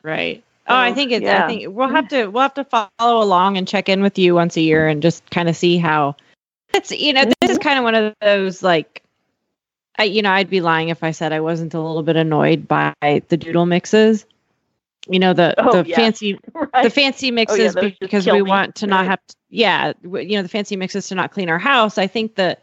[0.03, 0.45] Right.
[0.67, 1.23] Oh, I think it's.
[1.23, 1.45] yeah.
[1.45, 2.27] I think we'll have to.
[2.27, 5.29] We'll have to follow along and check in with you once a year and just
[5.31, 6.15] kind of see how.
[6.75, 7.63] It's you know this is mm-hmm.
[7.63, 9.03] kind of one of those like,
[9.99, 12.69] I you know I'd be lying if I said I wasn't a little bit annoyed
[12.69, 14.27] by the doodle mixes.
[15.09, 15.97] You know the Oh, the yes.
[15.97, 16.83] fancy right?
[16.83, 18.49] the fancy mixes those just because we me.
[18.49, 21.59] want to not have to, yeah you know the fancy mixes to not clean our
[21.59, 22.63] house i think that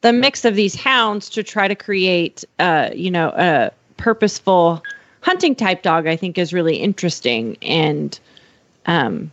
[0.00, 4.82] the mix of these hounds to try to create uh you know a purposeful
[5.20, 8.18] hunting type dog i think is really interesting and
[8.86, 9.30] um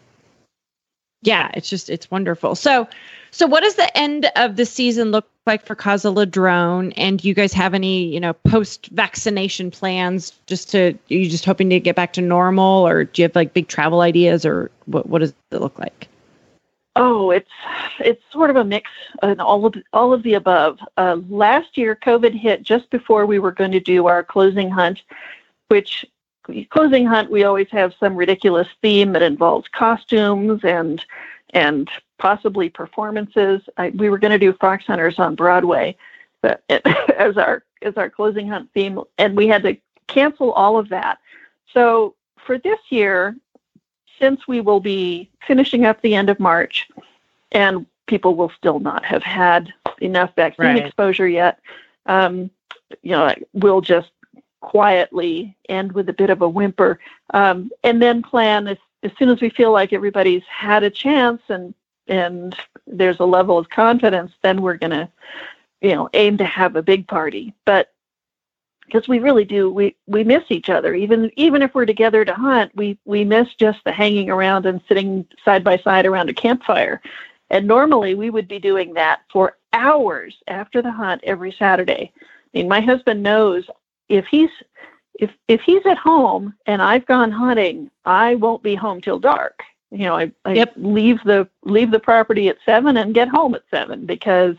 [1.21, 2.87] yeah it's just it's wonderful so
[3.34, 6.93] so what does the end of the season look like for Caza Ladron?
[6.95, 11.27] And do you guys have any, you know, post vaccination plans just to are you
[11.27, 14.45] just hoping to get back to normal or do you have like big travel ideas
[14.45, 16.07] or what what does it look like?
[16.95, 17.49] Oh, it's
[17.99, 18.91] it's sort of a mix
[19.23, 20.77] and all of all of the above.
[20.97, 25.01] Uh, last year, COVID hit just before we were going to do our closing hunt,
[25.69, 26.05] which
[26.69, 31.03] closing hunt we always have some ridiculous theme that involves costumes and
[31.54, 33.62] and possibly performances.
[33.78, 35.95] I, we were going to do Fox Hunters on Broadway,
[36.41, 36.64] but
[37.18, 39.78] as our as our closing hunt theme, and we had to
[40.08, 41.20] cancel all of that.
[41.74, 43.36] So for this year,
[44.20, 46.88] since we will be finishing up the end of March,
[47.51, 50.86] and people will still not have had enough vaccine Right.
[50.86, 51.60] exposure yet,
[52.06, 52.49] um,
[53.01, 54.12] you know, we'll just
[54.62, 56.99] quietly end with a bit of a whimper,
[57.34, 61.41] um, and then plan as, as soon as we feel like everybody's had a chance
[61.49, 61.74] and
[62.08, 65.10] and there's a level of confidence, then we're gonna,
[65.82, 67.54] you know, aim to have a big party.
[67.66, 67.93] But
[68.86, 70.93] because we really do, we we miss each other.
[70.93, 74.82] Even even if we're together to hunt, we we miss just the hanging around and
[74.88, 77.01] sitting side by side around a campfire.
[77.49, 82.12] And normally we would be doing that for hours after the hunt every Saturday.
[82.22, 83.66] I mean, my husband knows
[84.10, 84.49] if he's
[85.20, 89.64] if if he's at home and I've gone hunting, I won't be home till dark.
[89.91, 90.74] You know, I, I Yep.
[90.78, 94.55] leave the leave the property at seven and get home at seven because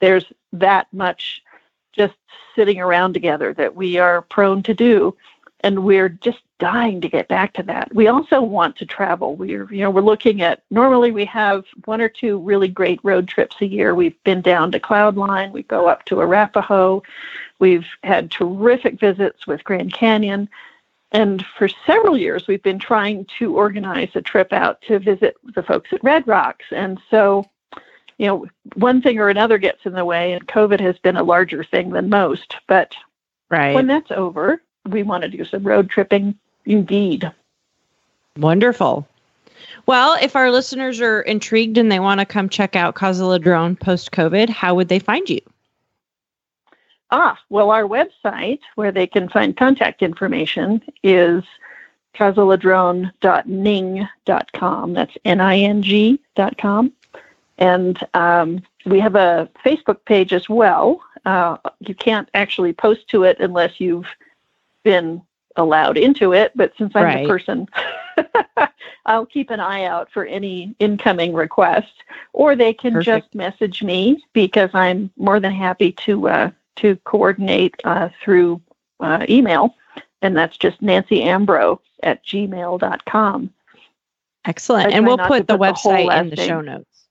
[0.00, 1.42] there's that much
[1.92, 2.14] just
[2.54, 5.16] sitting around together that we are prone to do
[5.60, 7.92] and we're just dying to get back to that.
[7.94, 9.34] We also want to travel.
[9.36, 13.26] We're you know we're looking at normally we have one or two really great road
[13.26, 13.94] trips a year.
[13.94, 17.02] We've been down to Cloudline, we go up to Arapahoe.
[17.64, 20.50] We've had terrific visits with Grand Canyon.
[21.12, 25.62] And for several years, we've been trying to organize a trip out to visit the
[25.62, 26.66] folks at Red Rocks.
[26.72, 27.48] And so,
[28.18, 31.22] you know, one thing or another gets in the way, and COVID has been a
[31.22, 32.56] larger thing than most.
[32.66, 32.94] But
[33.48, 33.74] Right.
[33.74, 34.60] when that's over,
[34.90, 36.34] we want to do some road tripping
[36.66, 37.32] indeed.
[38.36, 39.08] Wonderful.
[39.86, 43.80] Well, if our listeners are intrigued and they want to come check out Caza Ladron
[43.80, 45.40] post COVID, how would they find you?
[47.16, 51.44] Ah, well, our website where they can find contact information is
[52.16, 54.92] cazaladron.ning.com.
[54.92, 56.92] That's N-I-N-G dot com.
[57.58, 61.00] And um, we have a Facebook page as well.
[61.24, 64.08] Uh, you can't actually post to it unless you've
[64.82, 65.22] been
[65.54, 66.50] allowed into it.
[66.56, 67.22] But since I'm Right.
[67.22, 67.68] the person,
[69.06, 71.94] I'll keep an eye out for any incoming requests.
[72.32, 73.06] Or they can Perfect.
[73.06, 78.60] just message me because I'm more than happy to uh, to coordinate uh, through
[79.00, 79.74] uh, email.
[80.22, 83.50] And that's just Nancy Ambro at gmail.com.
[84.46, 84.92] Excellent.
[84.92, 87.06] And we'll not put the put the website in the show notes.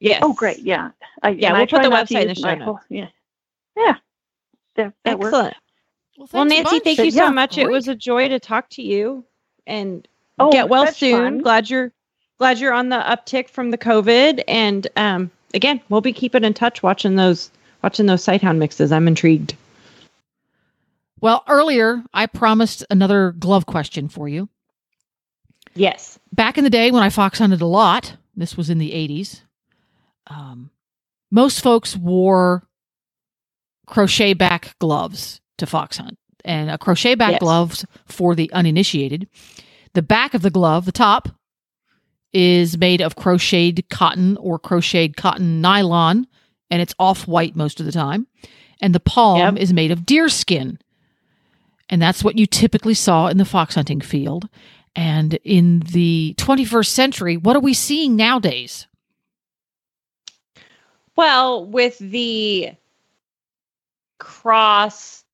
[0.00, 0.20] Yes.
[0.22, 0.58] Oh, great.
[0.58, 0.90] Yeah.
[1.22, 2.84] I, Yeah, we'll put the website in the my show whole- notes.
[2.90, 3.08] Yeah.
[3.76, 3.94] Yeah.
[4.76, 5.34] That, that works.
[5.34, 5.56] Excellent.
[6.18, 6.84] Well, Well, Nancy, bunch.
[6.84, 7.58] thank you Yeah, so much.
[7.58, 9.24] It was a joy to talk to you
[9.66, 10.06] and
[10.38, 11.12] Oh, get well soon.
[11.24, 11.38] fun.
[11.38, 11.92] Glad you're
[12.38, 14.42] glad you're on the uptick from the COVID.
[14.46, 17.50] And um, again, we'll be keeping in touch, watching those
[17.86, 18.90] watching those sighthound mixes.
[18.90, 19.54] I'm intrigued.
[21.20, 24.48] Well, earlier I promised another glove question for you.
[25.76, 26.18] Yes.
[26.32, 29.42] Back in the day when I fox hunted a lot, this was in the 80s,
[30.26, 30.70] um,
[31.30, 32.66] most folks wore
[33.86, 36.18] crochet back gloves to fox hunt.
[36.44, 37.40] And a crochet back Yes.
[37.40, 39.28] gloves for the uninitiated.
[39.94, 41.28] The back of the glove, the top,
[42.32, 46.26] is made of crocheted cotton or crocheted cotton nylon,
[46.70, 48.26] and it's off white most of the time.
[48.80, 49.56] And the palm Yep.
[49.58, 50.78] is made of deer skin.
[51.88, 54.48] And that's what you typically saw in the fox hunting field.
[54.94, 58.86] And in the 21st century, what are we seeing nowadays?
[61.14, 62.72] Well, with the
[64.18, 65.24] cross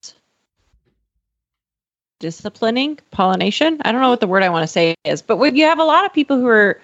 [2.20, 5.56] disciplining pollination, I don't know what the word I want to say is, but when
[5.56, 6.80] you have a lot of people who are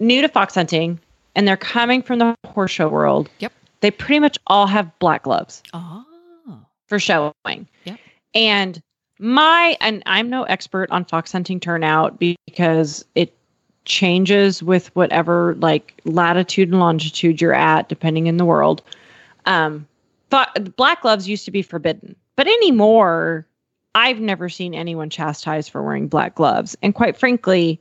[0.00, 0.98] new to fox hunting
[1.34, 3.30] and they're coming from the horse show world.
[3.38, 3.52] Yep.
[3.80, 6.04] They pretty much all have black gloves Oh,
[6.86, 7.68] for showing.
[7.84, 7.98] Yep.
[8.34, 8.82] And
[9.18, 13.34] my and I'm no expert on fox hunting turnout because it
[13.84, 18.82] changes with whatever like latitude and longitude you're at depending in the world.
[19.46, 19.86] Um
[20.28, 22.14] but black gloves used to be forbidden.
[22.36, 23.46] But anymore
[23.94, 26.76] I've never seen anyone chastised for wearing black gloves.
[26.82, 27.80] And quite frankly,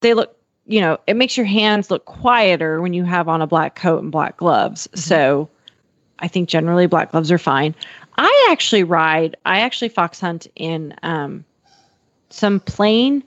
[0.00, 0.37] they look
[0.68, 4.02] you know, it makes your hands look quieter when you have on a black coat
[4.02, 4.86] and black gloves.
[4.94, 5.48] So
[6.18, 7.74] I think generally black gloves are fine.
[8.18, 11.44] I actually ride, I actually fox hunt in um,
[12.28, 13.24] some plain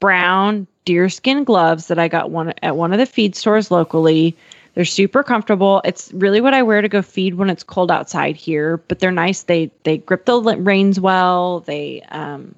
[0.00, 4.36] brown deerskin gloves that I got one at one of the feed stores locally.
[4.74, 5.80] They're super comfortable.
[5.84, 9.10] It's really what I wear to go feed when it's cold outside here, but they're
[9.12, 9.44] nice.
[9.44, 11.60] They they grip the reins well.
[11.60, 12.54] They um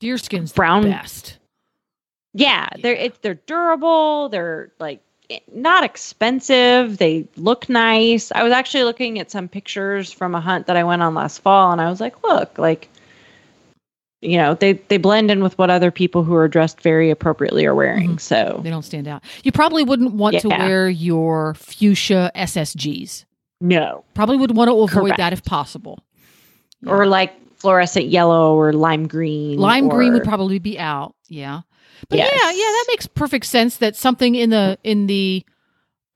[0.00, 1.37] deer skin's Brown- the best.
[2.34, 4.28] Yeah, they're it, they're durable.
[4.28, 5.00] They're like
[5.30, 6.98] eh, not expensive.
[6.98, 8.30] They look nice.
[8.32, 11.38] I was actually looking at some pictures from a hunt that I went on last
[11.40, 12.88] fall, and I was like, look, like
[14.20, 17.64] you know, they they blend in with what other people who are dressed very appropriately
[17.66, 18.16] are wearing.
[18.16, 18.20] Mhm.
[18.20, 19.22] So They don't stand out.
[19.44, 23.24] You probably wouldn't want to wear your fuchsia SSGs.
[23.60, 26.00] no, Probably would want to avoid that if possible.
[26.86, 29.58] or like fluorescent yellow or lime green.
[29.58, 31.14] Lime green would probably be out.
[31.28, 31.60] Yeah.
[32.08, 32.30] But Yes.
[32.32, 35.44] yeah, yeah, that makes perfect sense that something in the in the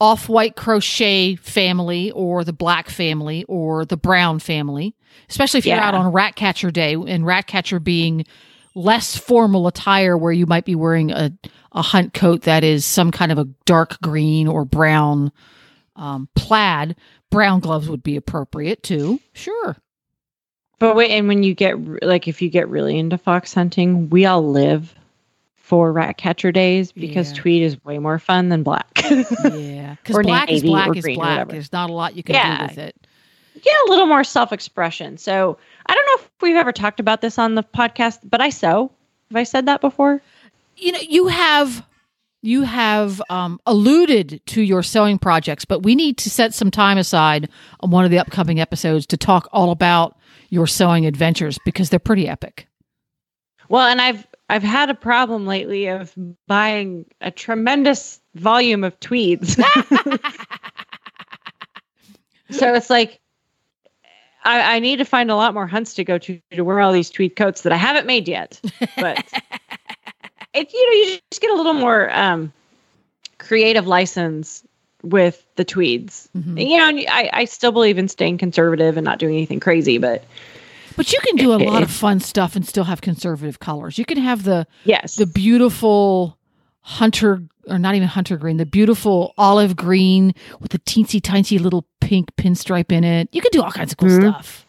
[0.00, 4.96] off-white crochet family or the black family or the brown family,
[5.28, 8.24] especially if you're out on rat catcher day and rat catcher being
[8.74, 11.30] less formal attire where you might be wearing a,
[11.70, 15.30] a hunt coat that is some kind of a dark green or brown
[15.94, 16.96] um, plaid,
[17.30, 19.20] brown gloves would be appropriate too.
[19.34, 19.76] Sure.
[20.80, 24.26] But wait, and when you get like if you get really into fox hunting, we
[24.26, 24.92] all live
[25.72, 27.40] for rat catcher days because Yeah.
[27.40, 28.86] tweed is way more fun than black.
[29.00, 31.48] Yeah, because black is black is black.
[31.48, 32.58] There's not a lot you can Yeah.
[32.58, 32.94] do with it.
[33.64, 35.16] Yeah, a little more self expression.
[35.16, 35.56] So
[35.86, 38.92] I don't know if we've ever talked about this on the podcast, but I sew.
[39.30, 40.20] Have I said that before?
[40.76, 41.86] You know, you have
[42.42, 46.98] you have um, alluded to your sewing projects, but we need to set some time
[46.98, 47.48] aside
[47.80, 50.18] on one of the upcoming episodes to talk all about
[50.50, 52.66] your sewing adventures because they're pretty epic.
[53.70, 56.12] Well, and I've I've had a problem lately of
[56.46, 59.54] buying a tremendous volume of tweeds.
[62.50, 63.18] so it's like
[64.44, 66.92] I, I need to find a lot more hunts to go to to wear all
[66.92, 68.60] these tweed coats that I haven't made yet.
[68.98, 69.24] But
[70.52, 72.52] it you know you just get a little more um,
[73.38, 74.62] creative license
[75.02, 76.28] with the tweeds.
[76.36, 76.68] Mhm.
[76.68, 79.96] You know, and I, I still believe in staying conservative and not doing anything crazy,
[79.96, 80.22] but
[80.96, 83.98] But you can do a lot of fun stuff and still have conservative colors.
[83.98, 86.36] You can have the yes, the beautiful
[86.82, 91.84] hunter or not even hunter green, the beautiful olive green with the teensy tiny little
[92.00, 93.28] pink pinstripe in it.
[93.32, 94.30] You can do all kinds of cool Mhm.
[94.30, 94.66] stuff.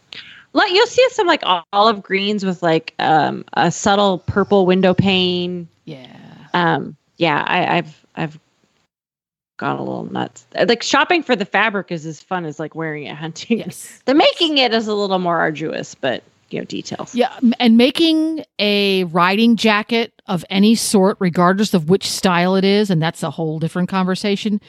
[0.54, 1.42] Like you'll see some like
[1.74, 5.68] olive greens with like um, a subtle purple window pane.
[5.86, 6.06] Yeah.
[6.54, 8.40] Um, yeah, I, I've I've
[9.58, 10.46] gone a little nuts.
[10.56, 13.60] Like shopping for the fabric is as fun as like wearing it hunting.
[13.60, 14.02] Yes.
[14.06, 17.16] The making it is a little more arduous, but you know details.
[17.16, 22.90] Yeah, and making a riding jacket of any sort, regardless of which style it is,
[22.90, 24.62] and that's a whole different conversation,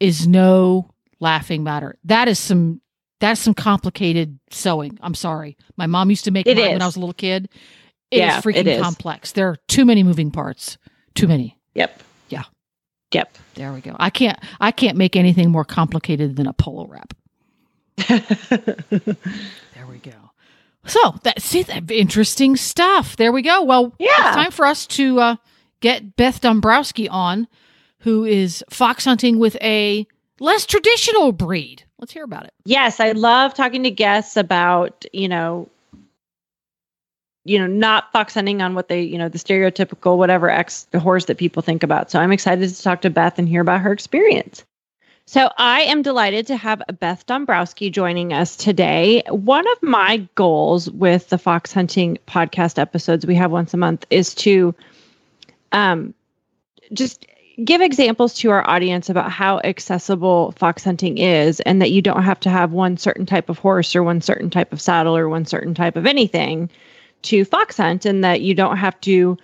[0.00, 1.96] is no laughing matter.
[2.04, 2.80] That is some
[3.20, 4.98] that's some complicated sewing.
[5.00, 5.56] I'm sorry.
[5.76, 6.82] My mom used to make It when is.
[6.82, 7.48] I was a little kid.
[8.10, 8.82] It is Yeah, freaking it is.
[8.82, 9.32] complex.
[9.32, 10.76] There are too many moving parts.
[11.14, 11.56] Too many.
[11.74, 12.02] Yep.
[12.28, 12.42] Yeah.
[13.12, 13.38] Yep.
[13.54, 13.94] There we go.
[13.98, 17.14] I can't I can't make anything more complicated than a polo wrap.
[19.74, 20.12] There we go.
[20.86, 21.90] So that's it.
[21.90, 23.16] Interesting stuff.
[23.16, 23.62] There we go.
[23.62, 24.08] Well, Yeah.
[24.28, 25.36] it's time for us to uh,
[25.80, 27.48] get Beth Dombrowsky on,
[28.00, 30.06] who is fox hunting with a
[30.40, 31.84] less traditional breed.
[31.98, 32.52] Let's hear about it.
[32.64, 35.68] Yes, I love talking to guests about, you know,
[37.44, 41.00] you know, not fox hunting on what they, you know, the stereotypical whatever X the
[41.00, 42.10] horse that people think about.
[42.10, 44.64] So I'm excited to talk to Beth and hear about her experience.
[45.26, 49.22] So I am delighted to have Beth Dombrowsky joining us today.
[49.28, 54.04] One of my goals with the fox hunting podcast episodes we have once a month
[54.10, 54.74] is to
[55.72, 56.14] um
[56.92, 57.26] just
[57.62, 62.24] give examples to our audience about how accessible fox hunting is and that you don't
[62.24, 65.28] have to have one certain type of horse or one certain type of saddle or
[65.28, 66.68] one certain type of anything
[67.24, 69.36] to fox hunt and that you don't have to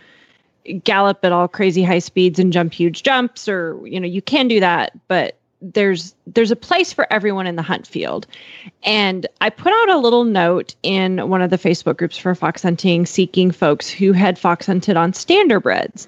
[0.85, 4.47] gallop at all crazy high speeds and jump huge jumps or you know you can
[4.47, 8.26] do that but there's there's a place for everyone in the hunt field
[8.83, 12.62] and i put out a little note in one of the facebook groups for fox
[12.62, 16.07] hunting seeking folks who had fox hunted on standardbreds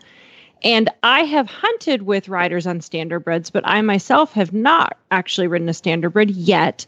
[0.64, 5.68] and I have hunted with riders on standardbreds, but I myself have not actually ridden
[5.68, 6.86] a standardbred yet.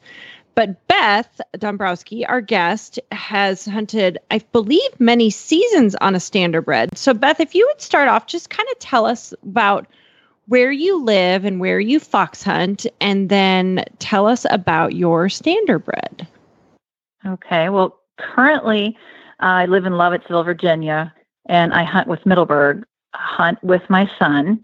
[0.55, 6.97] But Beth Dombrowsky, our guest, has hunted, I believe, many seasons on a standardbred.
[6.97, 9.87] So, Beth, if you would start off, just kind of tell us about
[10.47, 16.27] where you live and where you fox hunt, and then tell us about your standardbred.
[17.27, 17.71] Okay.
[17.71, 18.97] Well, currently
[19.41, 21.13] uh, I live in Lovettsville, Virginia,
[21.47, 22.85] and I hunt with Middleburg,
[23.15, 24.63] hunt with my son.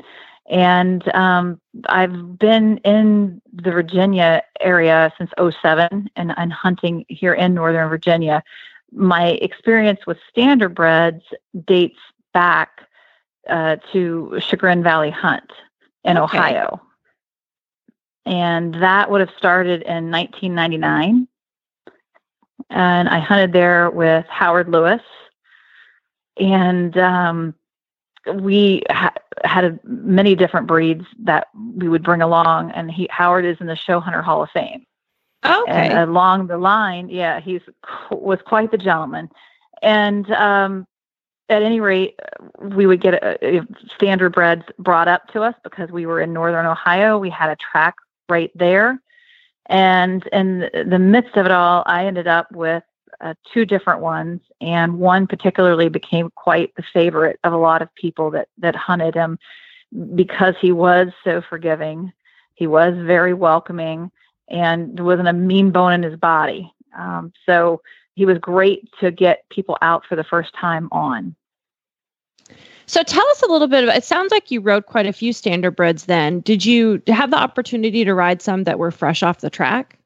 [0.51, 7.54] And um, I've been in the Virginia area since 07 and, and hunting here in
[7.54, 8.42] Northern Virginia.
[8.92, 11.22] My experience with standardbreds
[11.66, 11.98] dates
[12.32, 12.82] back
[13.48, 15.50] uh, to Chagrin Valley Hunt
[16.04, 16.38] in Okay.
[16.38, 16.80] Ohio.
[18.26, 21.26] And that would have started in 1999
[22.70, 25.02] and I hunted there with Howard Lewis,
[26.38, 27.54] and um,
[28.34, 32.70] we ha- had a, many different breeds that we would bring along.
[32.72, 34.86] And he Howard is in the Show Hunter Hall of Fame,
[35.68, 37.62] and along the line, yeah, he's
[38.10, 39.30] was quite the gentleman.
[39.82, 40.86] And um,
[41.48, 42.18] at any rate,
[42.60, 46.32] we would get a, a standard breds brought up to us because we were in
[46.32, 47.18] northern Ohio.
[47.18, 47.96] We had a track
[48.28, 49.00] right there.
[49.66, 52.82] And in the midst of it all, I ended up with
[53.20, 57.94] uh, two different ones, and one particularly became quite the favorite of a lot of
[57.94, 59.38] people that that hunted him
[60.14, 62.12] because he was so forgiving.
[62.54, 64.10] He was very welcoming,
[64.48, 66.72] and there wasn't a mean bone in his body.
[66.96, 67.82] Um, so
[68.14, 71.34] he was great to get people out for the first time on.
[72.86, 75.32] So tell us a little bit about it sounds like you rode quite a few
[75.32, 76.40] standardbreds then.
[76.40, 79.99] Did you have the opportunity to ride some that were fresh off the track?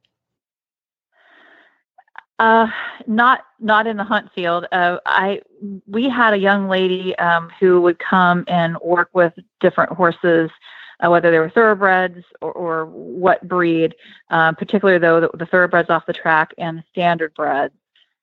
[2.40, 2.66] Uh,
[3.06, 4.66] not not in the hunt field.
[4.72, 5.40] Uh, I
[5.86, 10.50] we had a young lady um, who would come and work with different horses,
[10.98, 13.94] uh, whether they were thoroughbreds or, or what breed.
[14.30, 17.74] Uh, particularly though the, the, thoroughbreds off the track and the standard breds.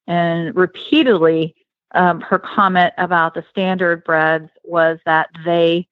[0.08, 1.56] And repeatedly,
[1.96, 5.88] um, her comment about the standard breds was that they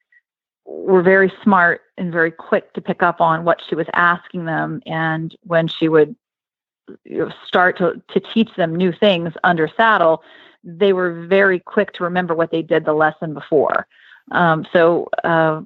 [0.65, 4.81] were very smart and very quick to pick up on what she was asking them.
[4.85, 6.15] And when she would
[7.45, 10.23] start to, to teach them new things under saddle,
[10.63, 13.87] they were very quick to remember what they did the lesson before.
[14.31, 15.61] Um, so, uh,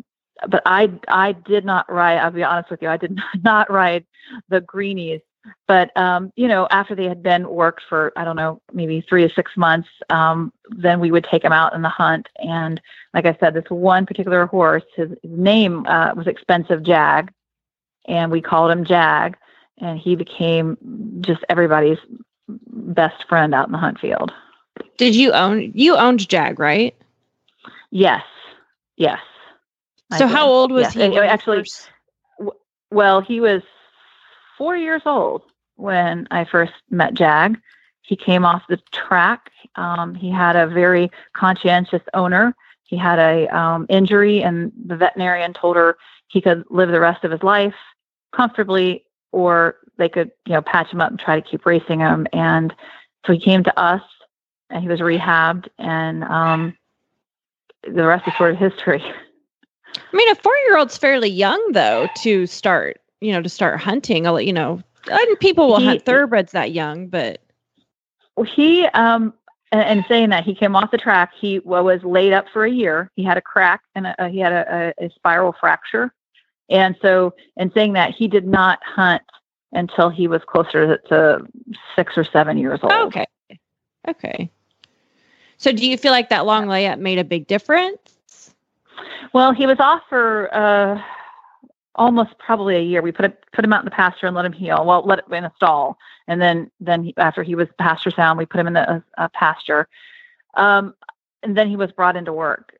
[0.47, 2.17] but I I did not ride.
[2.17, 4.05] I'll be honest with you, I did not ride
[4.49, 5.21] the greenies.
[5.67, 9.27] But um, you know, after they had been worked for I don't know maybe three
[9.27, 12.27] to six months, um, then we would take them out in the hunt.
[12.37, 12.79] And
[13.13, 17.31] like I said, this one particular horse, his, name uh, was Expensive Jag,
[18.07, 19.35] and we called him Jag
[19.79, 20.77] and he became
[21.21, 21.99] just everybody's
[22.47, 24.31] best friend out in the hunt field.
[24.97, 26.95] Did you own you owned Jag, right?
[27.91, 28.23] Yes.
[28.97, 29.19] Yes.
[30.17, 31.11] So how old was yes.
[31.11, 31.17] he?
[31.19, 31.89] Actually, first...
[32.91, 33.63] well, he was
[34.57, 35.41] four years old
[35.75, 37.57] when I first met Jag.
[38.01, 39.49] He came off the track.
[39.75, 42.55] Um, he had a very conscientious owner.
[42.83, 45.97] He had a um, injury, and the veterinarian told her
[46.27, 47.75] he could live the rest of his life
[48.35, 52.25] comfortably or they could, you know, patch him up and try to keep racing him.
[52.31, 52.73] And
[53.25, 54.01] so he came to us
[54.69, 56.77] and he was rehabbed and um,
[57.83, 59.03] the rest is sort of history.
[59.95, 63.79] I mean, a four year old's fairly young though to start, you know, to start
[63.79, 64.25] hunting.
[64.25, 64.81] I'll you know.
[65.11, 67.41] And people will he, hunt thoroughbreds that young, but
[68.47, 69.33] he um
[69.71, 72.71] and, and, saying that he came off the track, he was laid up for a
[72.71, 73.09] year.
[73.15, 76.13] He had a crack and a, he had a, a, a spiral fracture
[76.69, 79.23] and so, in saying that, he did not hunt
[79.73, 81.39] until he was closer to
[81.95, 82.91] six or seven years old.
[82.91, 83.25] Okay.
[84.07, 84.51] Okay.
[85.57, 88.53] So, do you feel like that long layup made a big difference?
[89.33, 91.01] Well, he was off for uh,
[91.95, 93.01] almost probably a year.
[93.01, 94.85] We put it, put him out in the pasture and let him heal.
[94.85, 95.97] Well, let it in a stall,
[96.27, 99.27] and then then he, after he was pasture sound, we put him in the uh,
[99.33, 99.87] pasture,
[100.55, 100.93] um,
[101.41, 102.77] and then he was brought into work.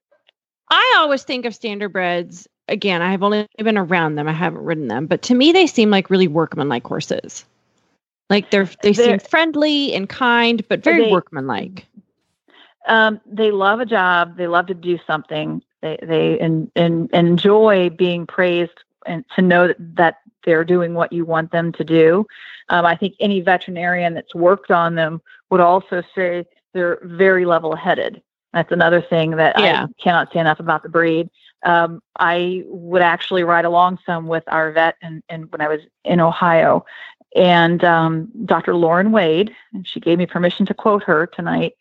[0.70, 4.28] I always think of standardbreds again, I have only been around them.
[4.28, 7.46] I haven't ridden them, but to me, they seem like really workmanlike horses.
[8.30, 11.86] Like they're they they're, seem friendly and kind, but very they, workmanlike.
[12.88, 14.38] Um, they love a job.
[14.38, 15.62] They love to do something.
[15.82, 21.24] They they and and enjoy being praised and to know that, they're doing what you
[21.24, 22.28] want them to do.
[22.68, 27.78] Um, I think any veterinarian that's worked on them would also say they're very level
[27.78, 28.22] headed.
[28.52, 29.86] That's another thing that yeah.
[29.86, 31.30] I cannot say enough about the breed
[31.64, 35.82] um, I would actually ride along some with our vet and, and when I was
[36.04, 36.86] in Ohio.
[37.36, 38.76] And um, Dr.
[38.76, 41.74] Lauren Wade, and she gave me permission to quote her tonight,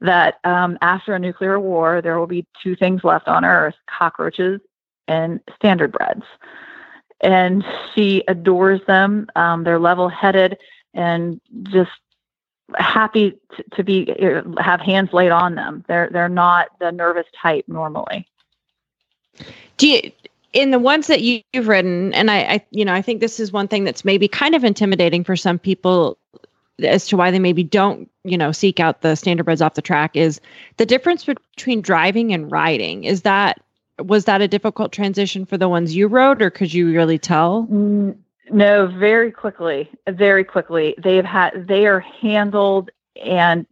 [0.00, 4.60] that um, after a nuclear war, there will be two things left on Earth cockroaches
[5.08, 6.22] and standardbreds.
[7.20, 7.64] And
[7.94, 9.26] she adores them.
[9.36, 10.56] Um, they're level headed
[10.94, 11.90] and just
[12.78, 14.14] happy to, to be
[14.58, 15.84] have hands laid on them.
[15.88, 18.26] They're they're not the nervous type normally.
[19.76, 20.12] Do you,
[20.52, 23.40] in the ones that you, have written, and I, I, you know, I think this
[23.40, 26.18] is one thing that's maybe kind of intimidating for some people
[26.82, 30.16] as to why they maybe don't, you know, seek out the standardbreds off the track
[30.16, 30.40] is
[30.76, 33.04] the difference between driving and riding.
[33.04, 33.60] Is that
[33.98, 37.66] was that a difficult transition for the ones you rode, or could you really tell?
[37.70, 38.16] Mm,
[38.50, 40.94] no, very quickly, very quickly.
[40.98, 42.90] They've had they are handled
[43.22, 43.66] and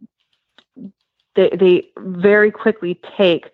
[1.35, 3.49] they they very quickly take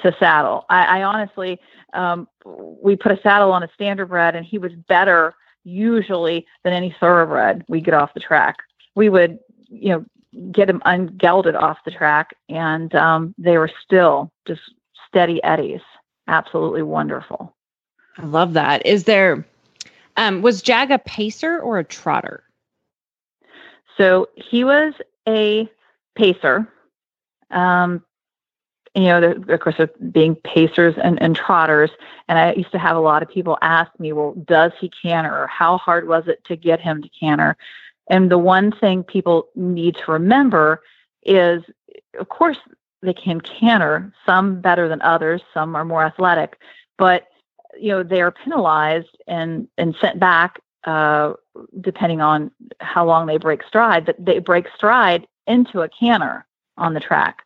[0.00, 0.66] to saddle.
[0.68, 1.60] I, I honestly,
[1.94, 5.34] um, we put a saddle on a standardbred, and he was better
[5.64, 8.56] usually than any thoroughbred we get off the track.
[8.94, 9.38] We would,
[9.68, 10.04] you know,
[10.52, 14.60] get him ungelded off the track, and um, they were still just
[15.08, 15.80] steady eddies.
[16.28, 17.54] Absolutely wonderful.
[18.18, 18.84] I love that.
[18.84, 19.46] Is there,
[20.16, 22.42] um, was Jag a pacer or a trotter?
[23.96, 24.94] So he was
[25.26, 25.68] a
[26.16, 26.68] pacer.
[27.50, 28.02] Um,
[28.96, 29.76] you know, of course,
[30.10, 31.90] being pacers and, and trotters.
[32.28, 35.42] And I used to have a lot of people ask me, well, does he canter?
[35.42, 37.56] Or how hard was it to get him to canter?
[38.08, 40.82] And the one thing people need to remember
[41.24, 41.62] is,
[42.18, 42.56] of course,
[43.02, 46.58] they can canter, some better than others, some are more athletic,
[46.98, 47.28] but
[47.78, 51.34] you know they are penalized and and sent back uh,
[51.80, 54.06] depending on how long they break stride.
[54.06, 56.46] But they break stride into a canter
[56.78, 57.42] on the track.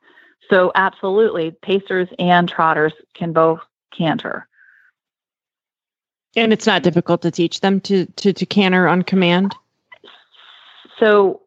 [0.51, 3.61] So absolutely, pacers and trotters can both
[3.97, 4.47] canter.
[6.37, 9.55] And it's not difficult to teach them to to, to canter on command.
[10.99, 11.43] So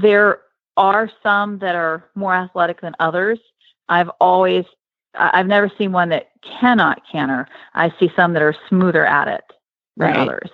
[0.00, 0.40] there
[0.76, 3.38] are some that are more athletic than others.
[3.88, 4.64] I've always,
[5.14, 7.48] I've never seen one that cannot canter.
[7.74, 9.44] I see some that are smoother at it
[9.96, 10.16] than Right.
[10.16, 10.50] others.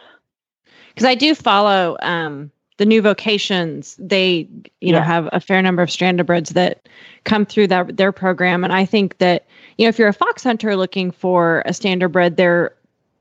[0.88, 3.96] because I do follow um, the new vocations.
[3.98, 4.48] They,
[4.80, 6.88] you know, have a fair number of standardbreds that
[7.24, 9.46] come through that their program, and I think that
[9.78, 12.74] you know, if you're a fox hunter looking for a standard standardbred, they're,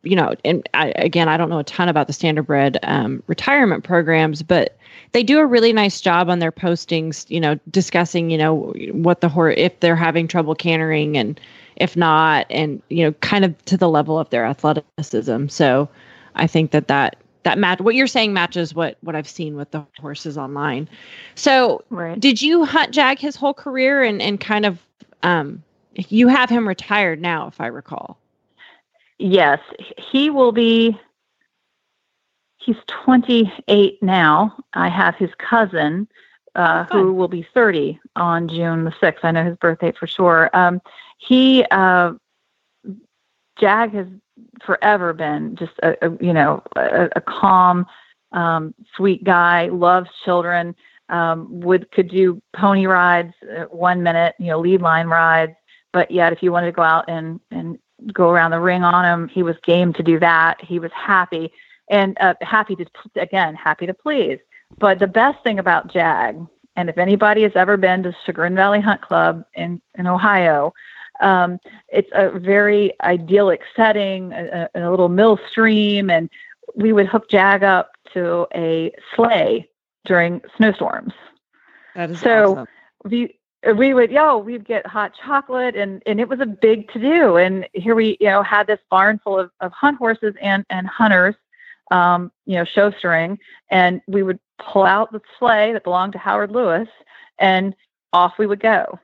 [0.04, 3.84] you know, and I, again, I don't know a ton about the standardbred um, retirement
[3.84, 4.78] programs, but
[5.14, 7.30] they do a really nice job on their postings.
[7.30, 11.40] You know, discussing, you know, what the horse if they're having trouble cantering and
[11.76, 15.48] if not, and you know, kind of to the level of their athleticism.
[15.48, 15.90] So,
[16.36, 19.72] I think that that that match what you're saying matches what what I've seen with
[19.72, 20.88] the horses online.
[21.36, 22.20] So, Right.
[22.20, 24.80] did you hunt Jag his whole career and and kind of
[25.24, 25.64] um
[25.96, 28.18] you have him retired now if I recall.
[29.20, 29.60] Yes,
[29.98, 31.00] he will be.
[32.58, 34.56] He's 28 now.
[34.74, 36.08] I have his cousin,
[36.56, 39.20] uh, Oh, who will be 30 on June the 6th.
[39.24, 40.50] I know his birthday for sure.
[40.54, 40.82] Um,
[41.18, 42.14] he, uh,
[43.60, 44.08] Jag has
[44.66, 47.86] forever been just a, a you know a, a calm,
[48.32, 49.68] um, sweet guy.
[49.70, 50.76] Loves children.
[51.10, 55.54] Um, would could do pony rides uh, one minute, you know, lead line rides.
[55.92, 57.78] But yet, if you wanted to go out and and
[58.12, 59.30] go around the ring on him.
[59.30, 60.62] He was game to do that.
[60.62, 61.52] He was happy
[61.90, 62.86] and uh, happy to,
[63.16, 64.40] again, happy to please.
[64.80, 66.46] But the best thing about Jag,
[66.76, 70.74] and if anybody has ever been to Chagrin Valley Hunt Club in, in Ohio,
[71.22, 71.60] um,
[71.90, 76.30] it's a very idyllic setting, a, a, little mill stream, and
[76.76, 79.70] we would hook Jag up to a sleigh
[80.06, 81.14] during snowstorms.
[81.96, 82.68] That is So- awesome.
[83.06, 83.40] we
[83.76, 87.38] we would yo we'd get hot chocolate and and it was a big to do
[87.38, 90.86] and here we you know had this barn full of, of hunt horses and and
[90.86, 91.36] hunters
[91.92, 93.40] um you know show string
[93.70, 96.90] and we would pull out the sleigh that belonged to howard lewis
[97.40, 97.74] and
[98.12, 99.00] off we would go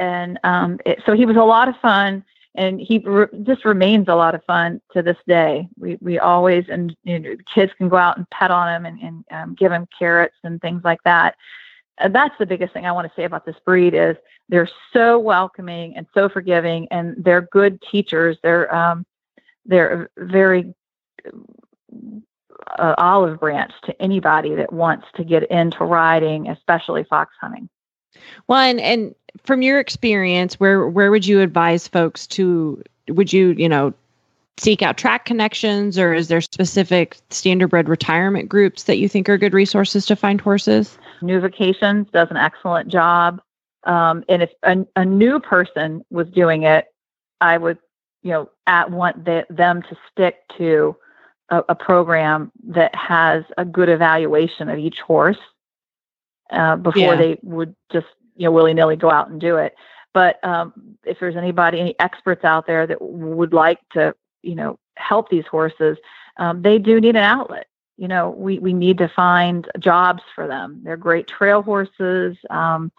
[0.00, 2.24] and um it, so he was a lot of fun
[2.56, 6.64] and he re- just remains a lot of fun to this day we we always
[6.68, 9.70] and you know, kids can go out and pet on him and, and um, give
[9.70, 11.36] him carrots and things like that
[12.00, 14.16] and that's the biggest thing I want to say about this breed is
[14.48, 18.36] they're so welcoming and so forgiving, and they're good teachers.
[18.42, 19.06] They're um,
[19.64, 20.74] they're very
[22.78, 27.68] uh, olive branch to anybody that wants to get into riding, especially fox hunting.
[28.48, 29.14] Well, and, and
[29.44, 32.82] from your experience, where where would you advise folks to?
[33.08, 33.92] Would you you know
[34.58, 39.38] seek out track connections, or is there specific standardbred retirement groups that you think are
[39.38, 40.98] good resources to find horses?
[41.22, 43.40] New Vocations does an excellent job,
[43.84, 46.86] um, and if a, a new person was doing it,
[47.40, 47.78] I would
[48.22, 50.96] you know at want the, them to stick to
[51.50, 55.38] a, a program that has a good evaluation of each horse
[56.50, 57.16] uh, before Yeah.
[57.16, 58.06] they would just
[58.40, 59.74] you know willy nilly go out and do it.
[60.14, 60.72] But um,
[61.04, 65.46] if there's anybody, any experts out there that would like to you know help these
[65.46, 65.98] horses,
[66.38, 67.66] um, they do need an outlet.
[67.98, 70.80] You know, we we need to find jobs for them.
[70.82, 72.38] They're great trail horses.
[72.48, 72.90] Um,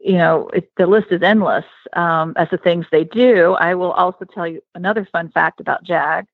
[0.00, 3.52] you know, it, the list is endless um, as the things they do.
[3.54, 6.24] I will also tell you another fun fact about Jag.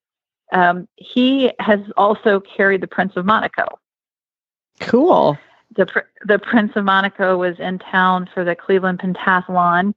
[0.52, 3.66] Um, he has also carried the Prince of Monaco.
[4.80, 5.36] Cool.
[5.76, 9.94] The Pr- the Prince of Monaco was in town for the Cleveland Pentathlon,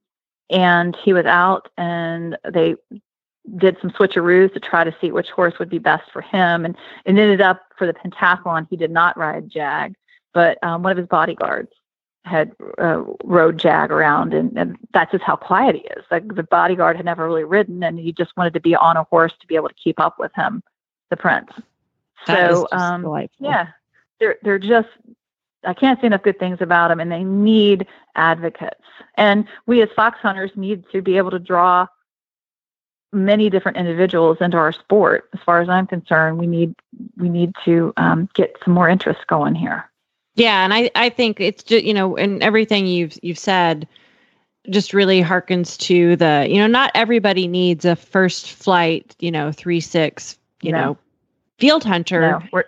[0.50, 2.76] and he was out, and they
[3.58, 6.76] did some switcheroos to try to see which horse would be best for him, and
[7.06, 9.96] it ended up for the pentathlon he did not ride Jag,
[10.34, 11.72] but um, one of his bodyguards
[12.24, 16.06] had uh, rode Jag around, and, and that's just how quiet he is.
[16.12, 19.04] Like the bodyguard had never really ridden, and he just wanted to be on a
[19.06, 20.62] horse to be able to keep up with him,
[21.10, 21.50] the prince.
[22.28, 23.48] That so, um, delightful.
[23.48, 23.68] yeah,
[24.20, 24.90] they're they're just.
[25.64, 28.82] I can't say enough good things about them, and they need advocates.
[29.16, 31.88] And we as fox hunters need to be able to draw
[33.14, 35.30] many different individuals into our sport.
[35.34, 36.76] As far as I'm concerned, we need
[37.18, 39.90] we need to um, get some more interest going here.
[40.36, 43.88] Yeah, and I I think it's just you know, and everything you've you've said
[44.70, 49.52] just really harkens to the you know, not everybody needs a first flight, you know,
[49.52, 50.82] three six, you No.
[50.82, 50.98] know,
[51.58, 52.22] field hunter.
[52.22, 52.64] No, we're,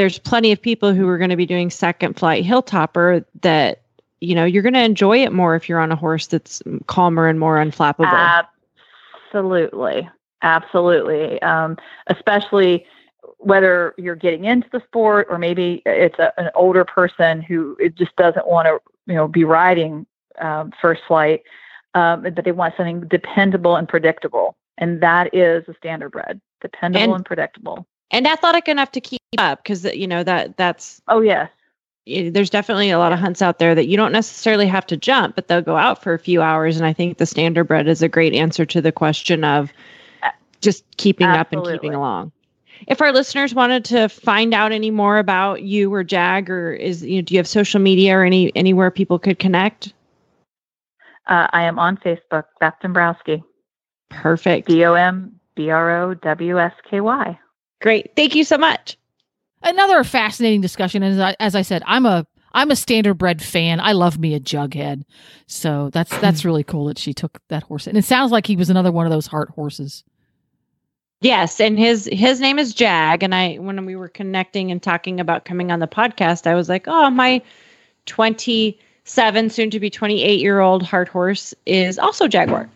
[0.00, 3.82] There's plenty of people who are going to be doing second flight hilltopper that
[4.20, 7.28] you know you're going to enjoy it more if you're on a horse that's calmer
[7.28, 8.42] and more unflappable.
[9.26, 10.08] Absolutely.
[10.40, 11.42] Absolutely.
[11.42, 11.76] Um,
[12.06, 12.86] especially
[13.36, 17.94] whether you're getting into the sport or maybe it's a, an older person who it
[17.94, 20.06] just doesn't want to, you know, be riding
[20.40, 21.42] um, first flight,
[21.92, 24.56] um, but they want something dependable and predictable.
[24.78, 27.86] And that is a standardbred, dependable And- and predictable.
[28.10, 31.50] And athletic enough to keep up because you know that that's Oh, yes.
[32.06, 34.96] eh, there's definitely a lot of hunts out there that you don't necessarily have to
[34.96, 36.76] jump, but they'll go out for a few hours.
[36.76, 39.72] And I think the standardbred is a great answer to the question of
[40.60, 42.32] just keeping up and keeping along.
[42.86, 47.04] If our listeners wanted to find out any more about you or Jag, or is
[47.04, 49.92] you know, do you have social media or any anywhere people could connect?
[51.26, 53.42] Uh, I am on Facebook, Beth Dombrowsky,
[54.08, 54.68] Perfect.
[54.68, 54.82] D
[57.84, 58.04] O M B R O W S K Y.
[58.04, 58.16] Great.
[58.16, 58.96] Thank you so much.
[59.62, 61.02] Another fascinating discussion.
[61.02, 63.80] And as I, as I said, I'm a I'm a standardbred fan.
[63.80, 65.02] I love me a jughead.
[65.46, 67.86] So that's that's really cool that she took that horse.
[67.86, 70.04] And it sounds like he was another one of those heart horses.
[71.22, 73.22] Yes, and his his name is Jag.
[73.22, 76.68] And I when we were connecting and talking about coming on the podcast, I was
[76.68, 77.42] like, oh, my
[78.06, 82.70] twenty seven, soon to be twenty eight year old heart horse is also Jaguar.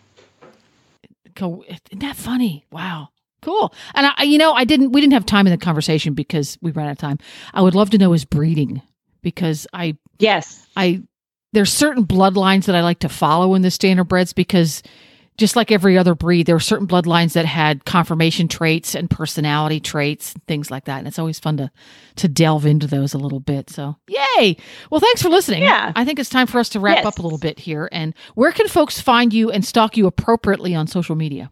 [1.36, 2.64] Isn't that funny?
[2.70, 3.08] Wow.
[3.44, 3.72] Cool.
[3.94, 6.70] And I, you know, I didn't, we didn't have time in the conversation because we
[6.70, 7.18] ran out of time.
[7.52, 8.80] I would love to know his breeding
[9.22, 10.66] because I, Yes.
[10.76, 11.02] I,
[11.52, 14.82] there's certain bloodlines that I like to follow in the standard standardbreds because
[15.36, 19.80] just like every other breed, there were certain bloodlines that had conformation traits and personality
[19.80, 20.98] traits and things like that.
[21.00, 21.70] And it's always fun to,
[22.16, 23.68] to delve into those a little bit.
[23.68, 24.56] So yay.
[24.90, 25.64] Well, thanks for listening.
[25.64, 25.92] Yeah.
[25.96, 27.06] I think it's time for us to wrap Yes.
[27.06, 27.88] up a little bit here.
[27.90, 31.50] And where can folks find you and stalk you appropriately on social media?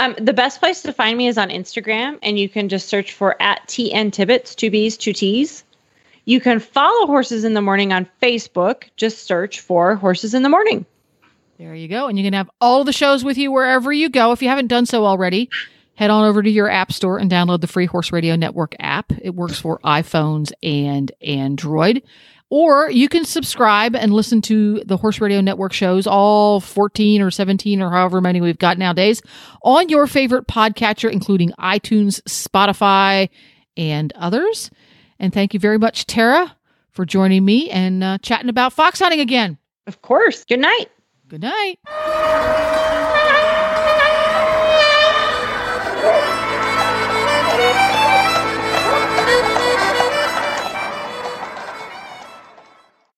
[0.00, 3.12] Um, the best place to find me is on Instagram, and you can just search
[3.12, 5.62] for at TN Tibbets, two B's, two T's.
[6.24, 8.84] You can follow Horses in the Morning on Facebook.
[8.96, 10.86] Just search for Horses in the Morning.
[11.58, 12.06] There you go.
[12.06, 14.32] And you can have all the shows with you wherever you go.
[14.32, 15.50] If you haven't done so already,
[15.96, 19.12] head on over to your app store and download the free Horse Radio Network app.
[19.20, 22.02] It works for iPhones and Android.
[22.50, 27.30] Or you can subscribe and listen to the Horse Radio Network shows, all 14 or
[27.30, 29.22] 17 or however many we've got nowadays,
[29.62, 33.28] on your favorite podcatcher, including iTunes, Spotify,
[33.76, 34.70] and others.
[35.20, 36.56] And thank you very much, Tara,
[36.90, 39.56] for joining me and uh, chatting about fox hunting again.
[39.86, 40.44] Of course.
[40.44, 40.86] Good night.
[41.28, 41.78] Good night.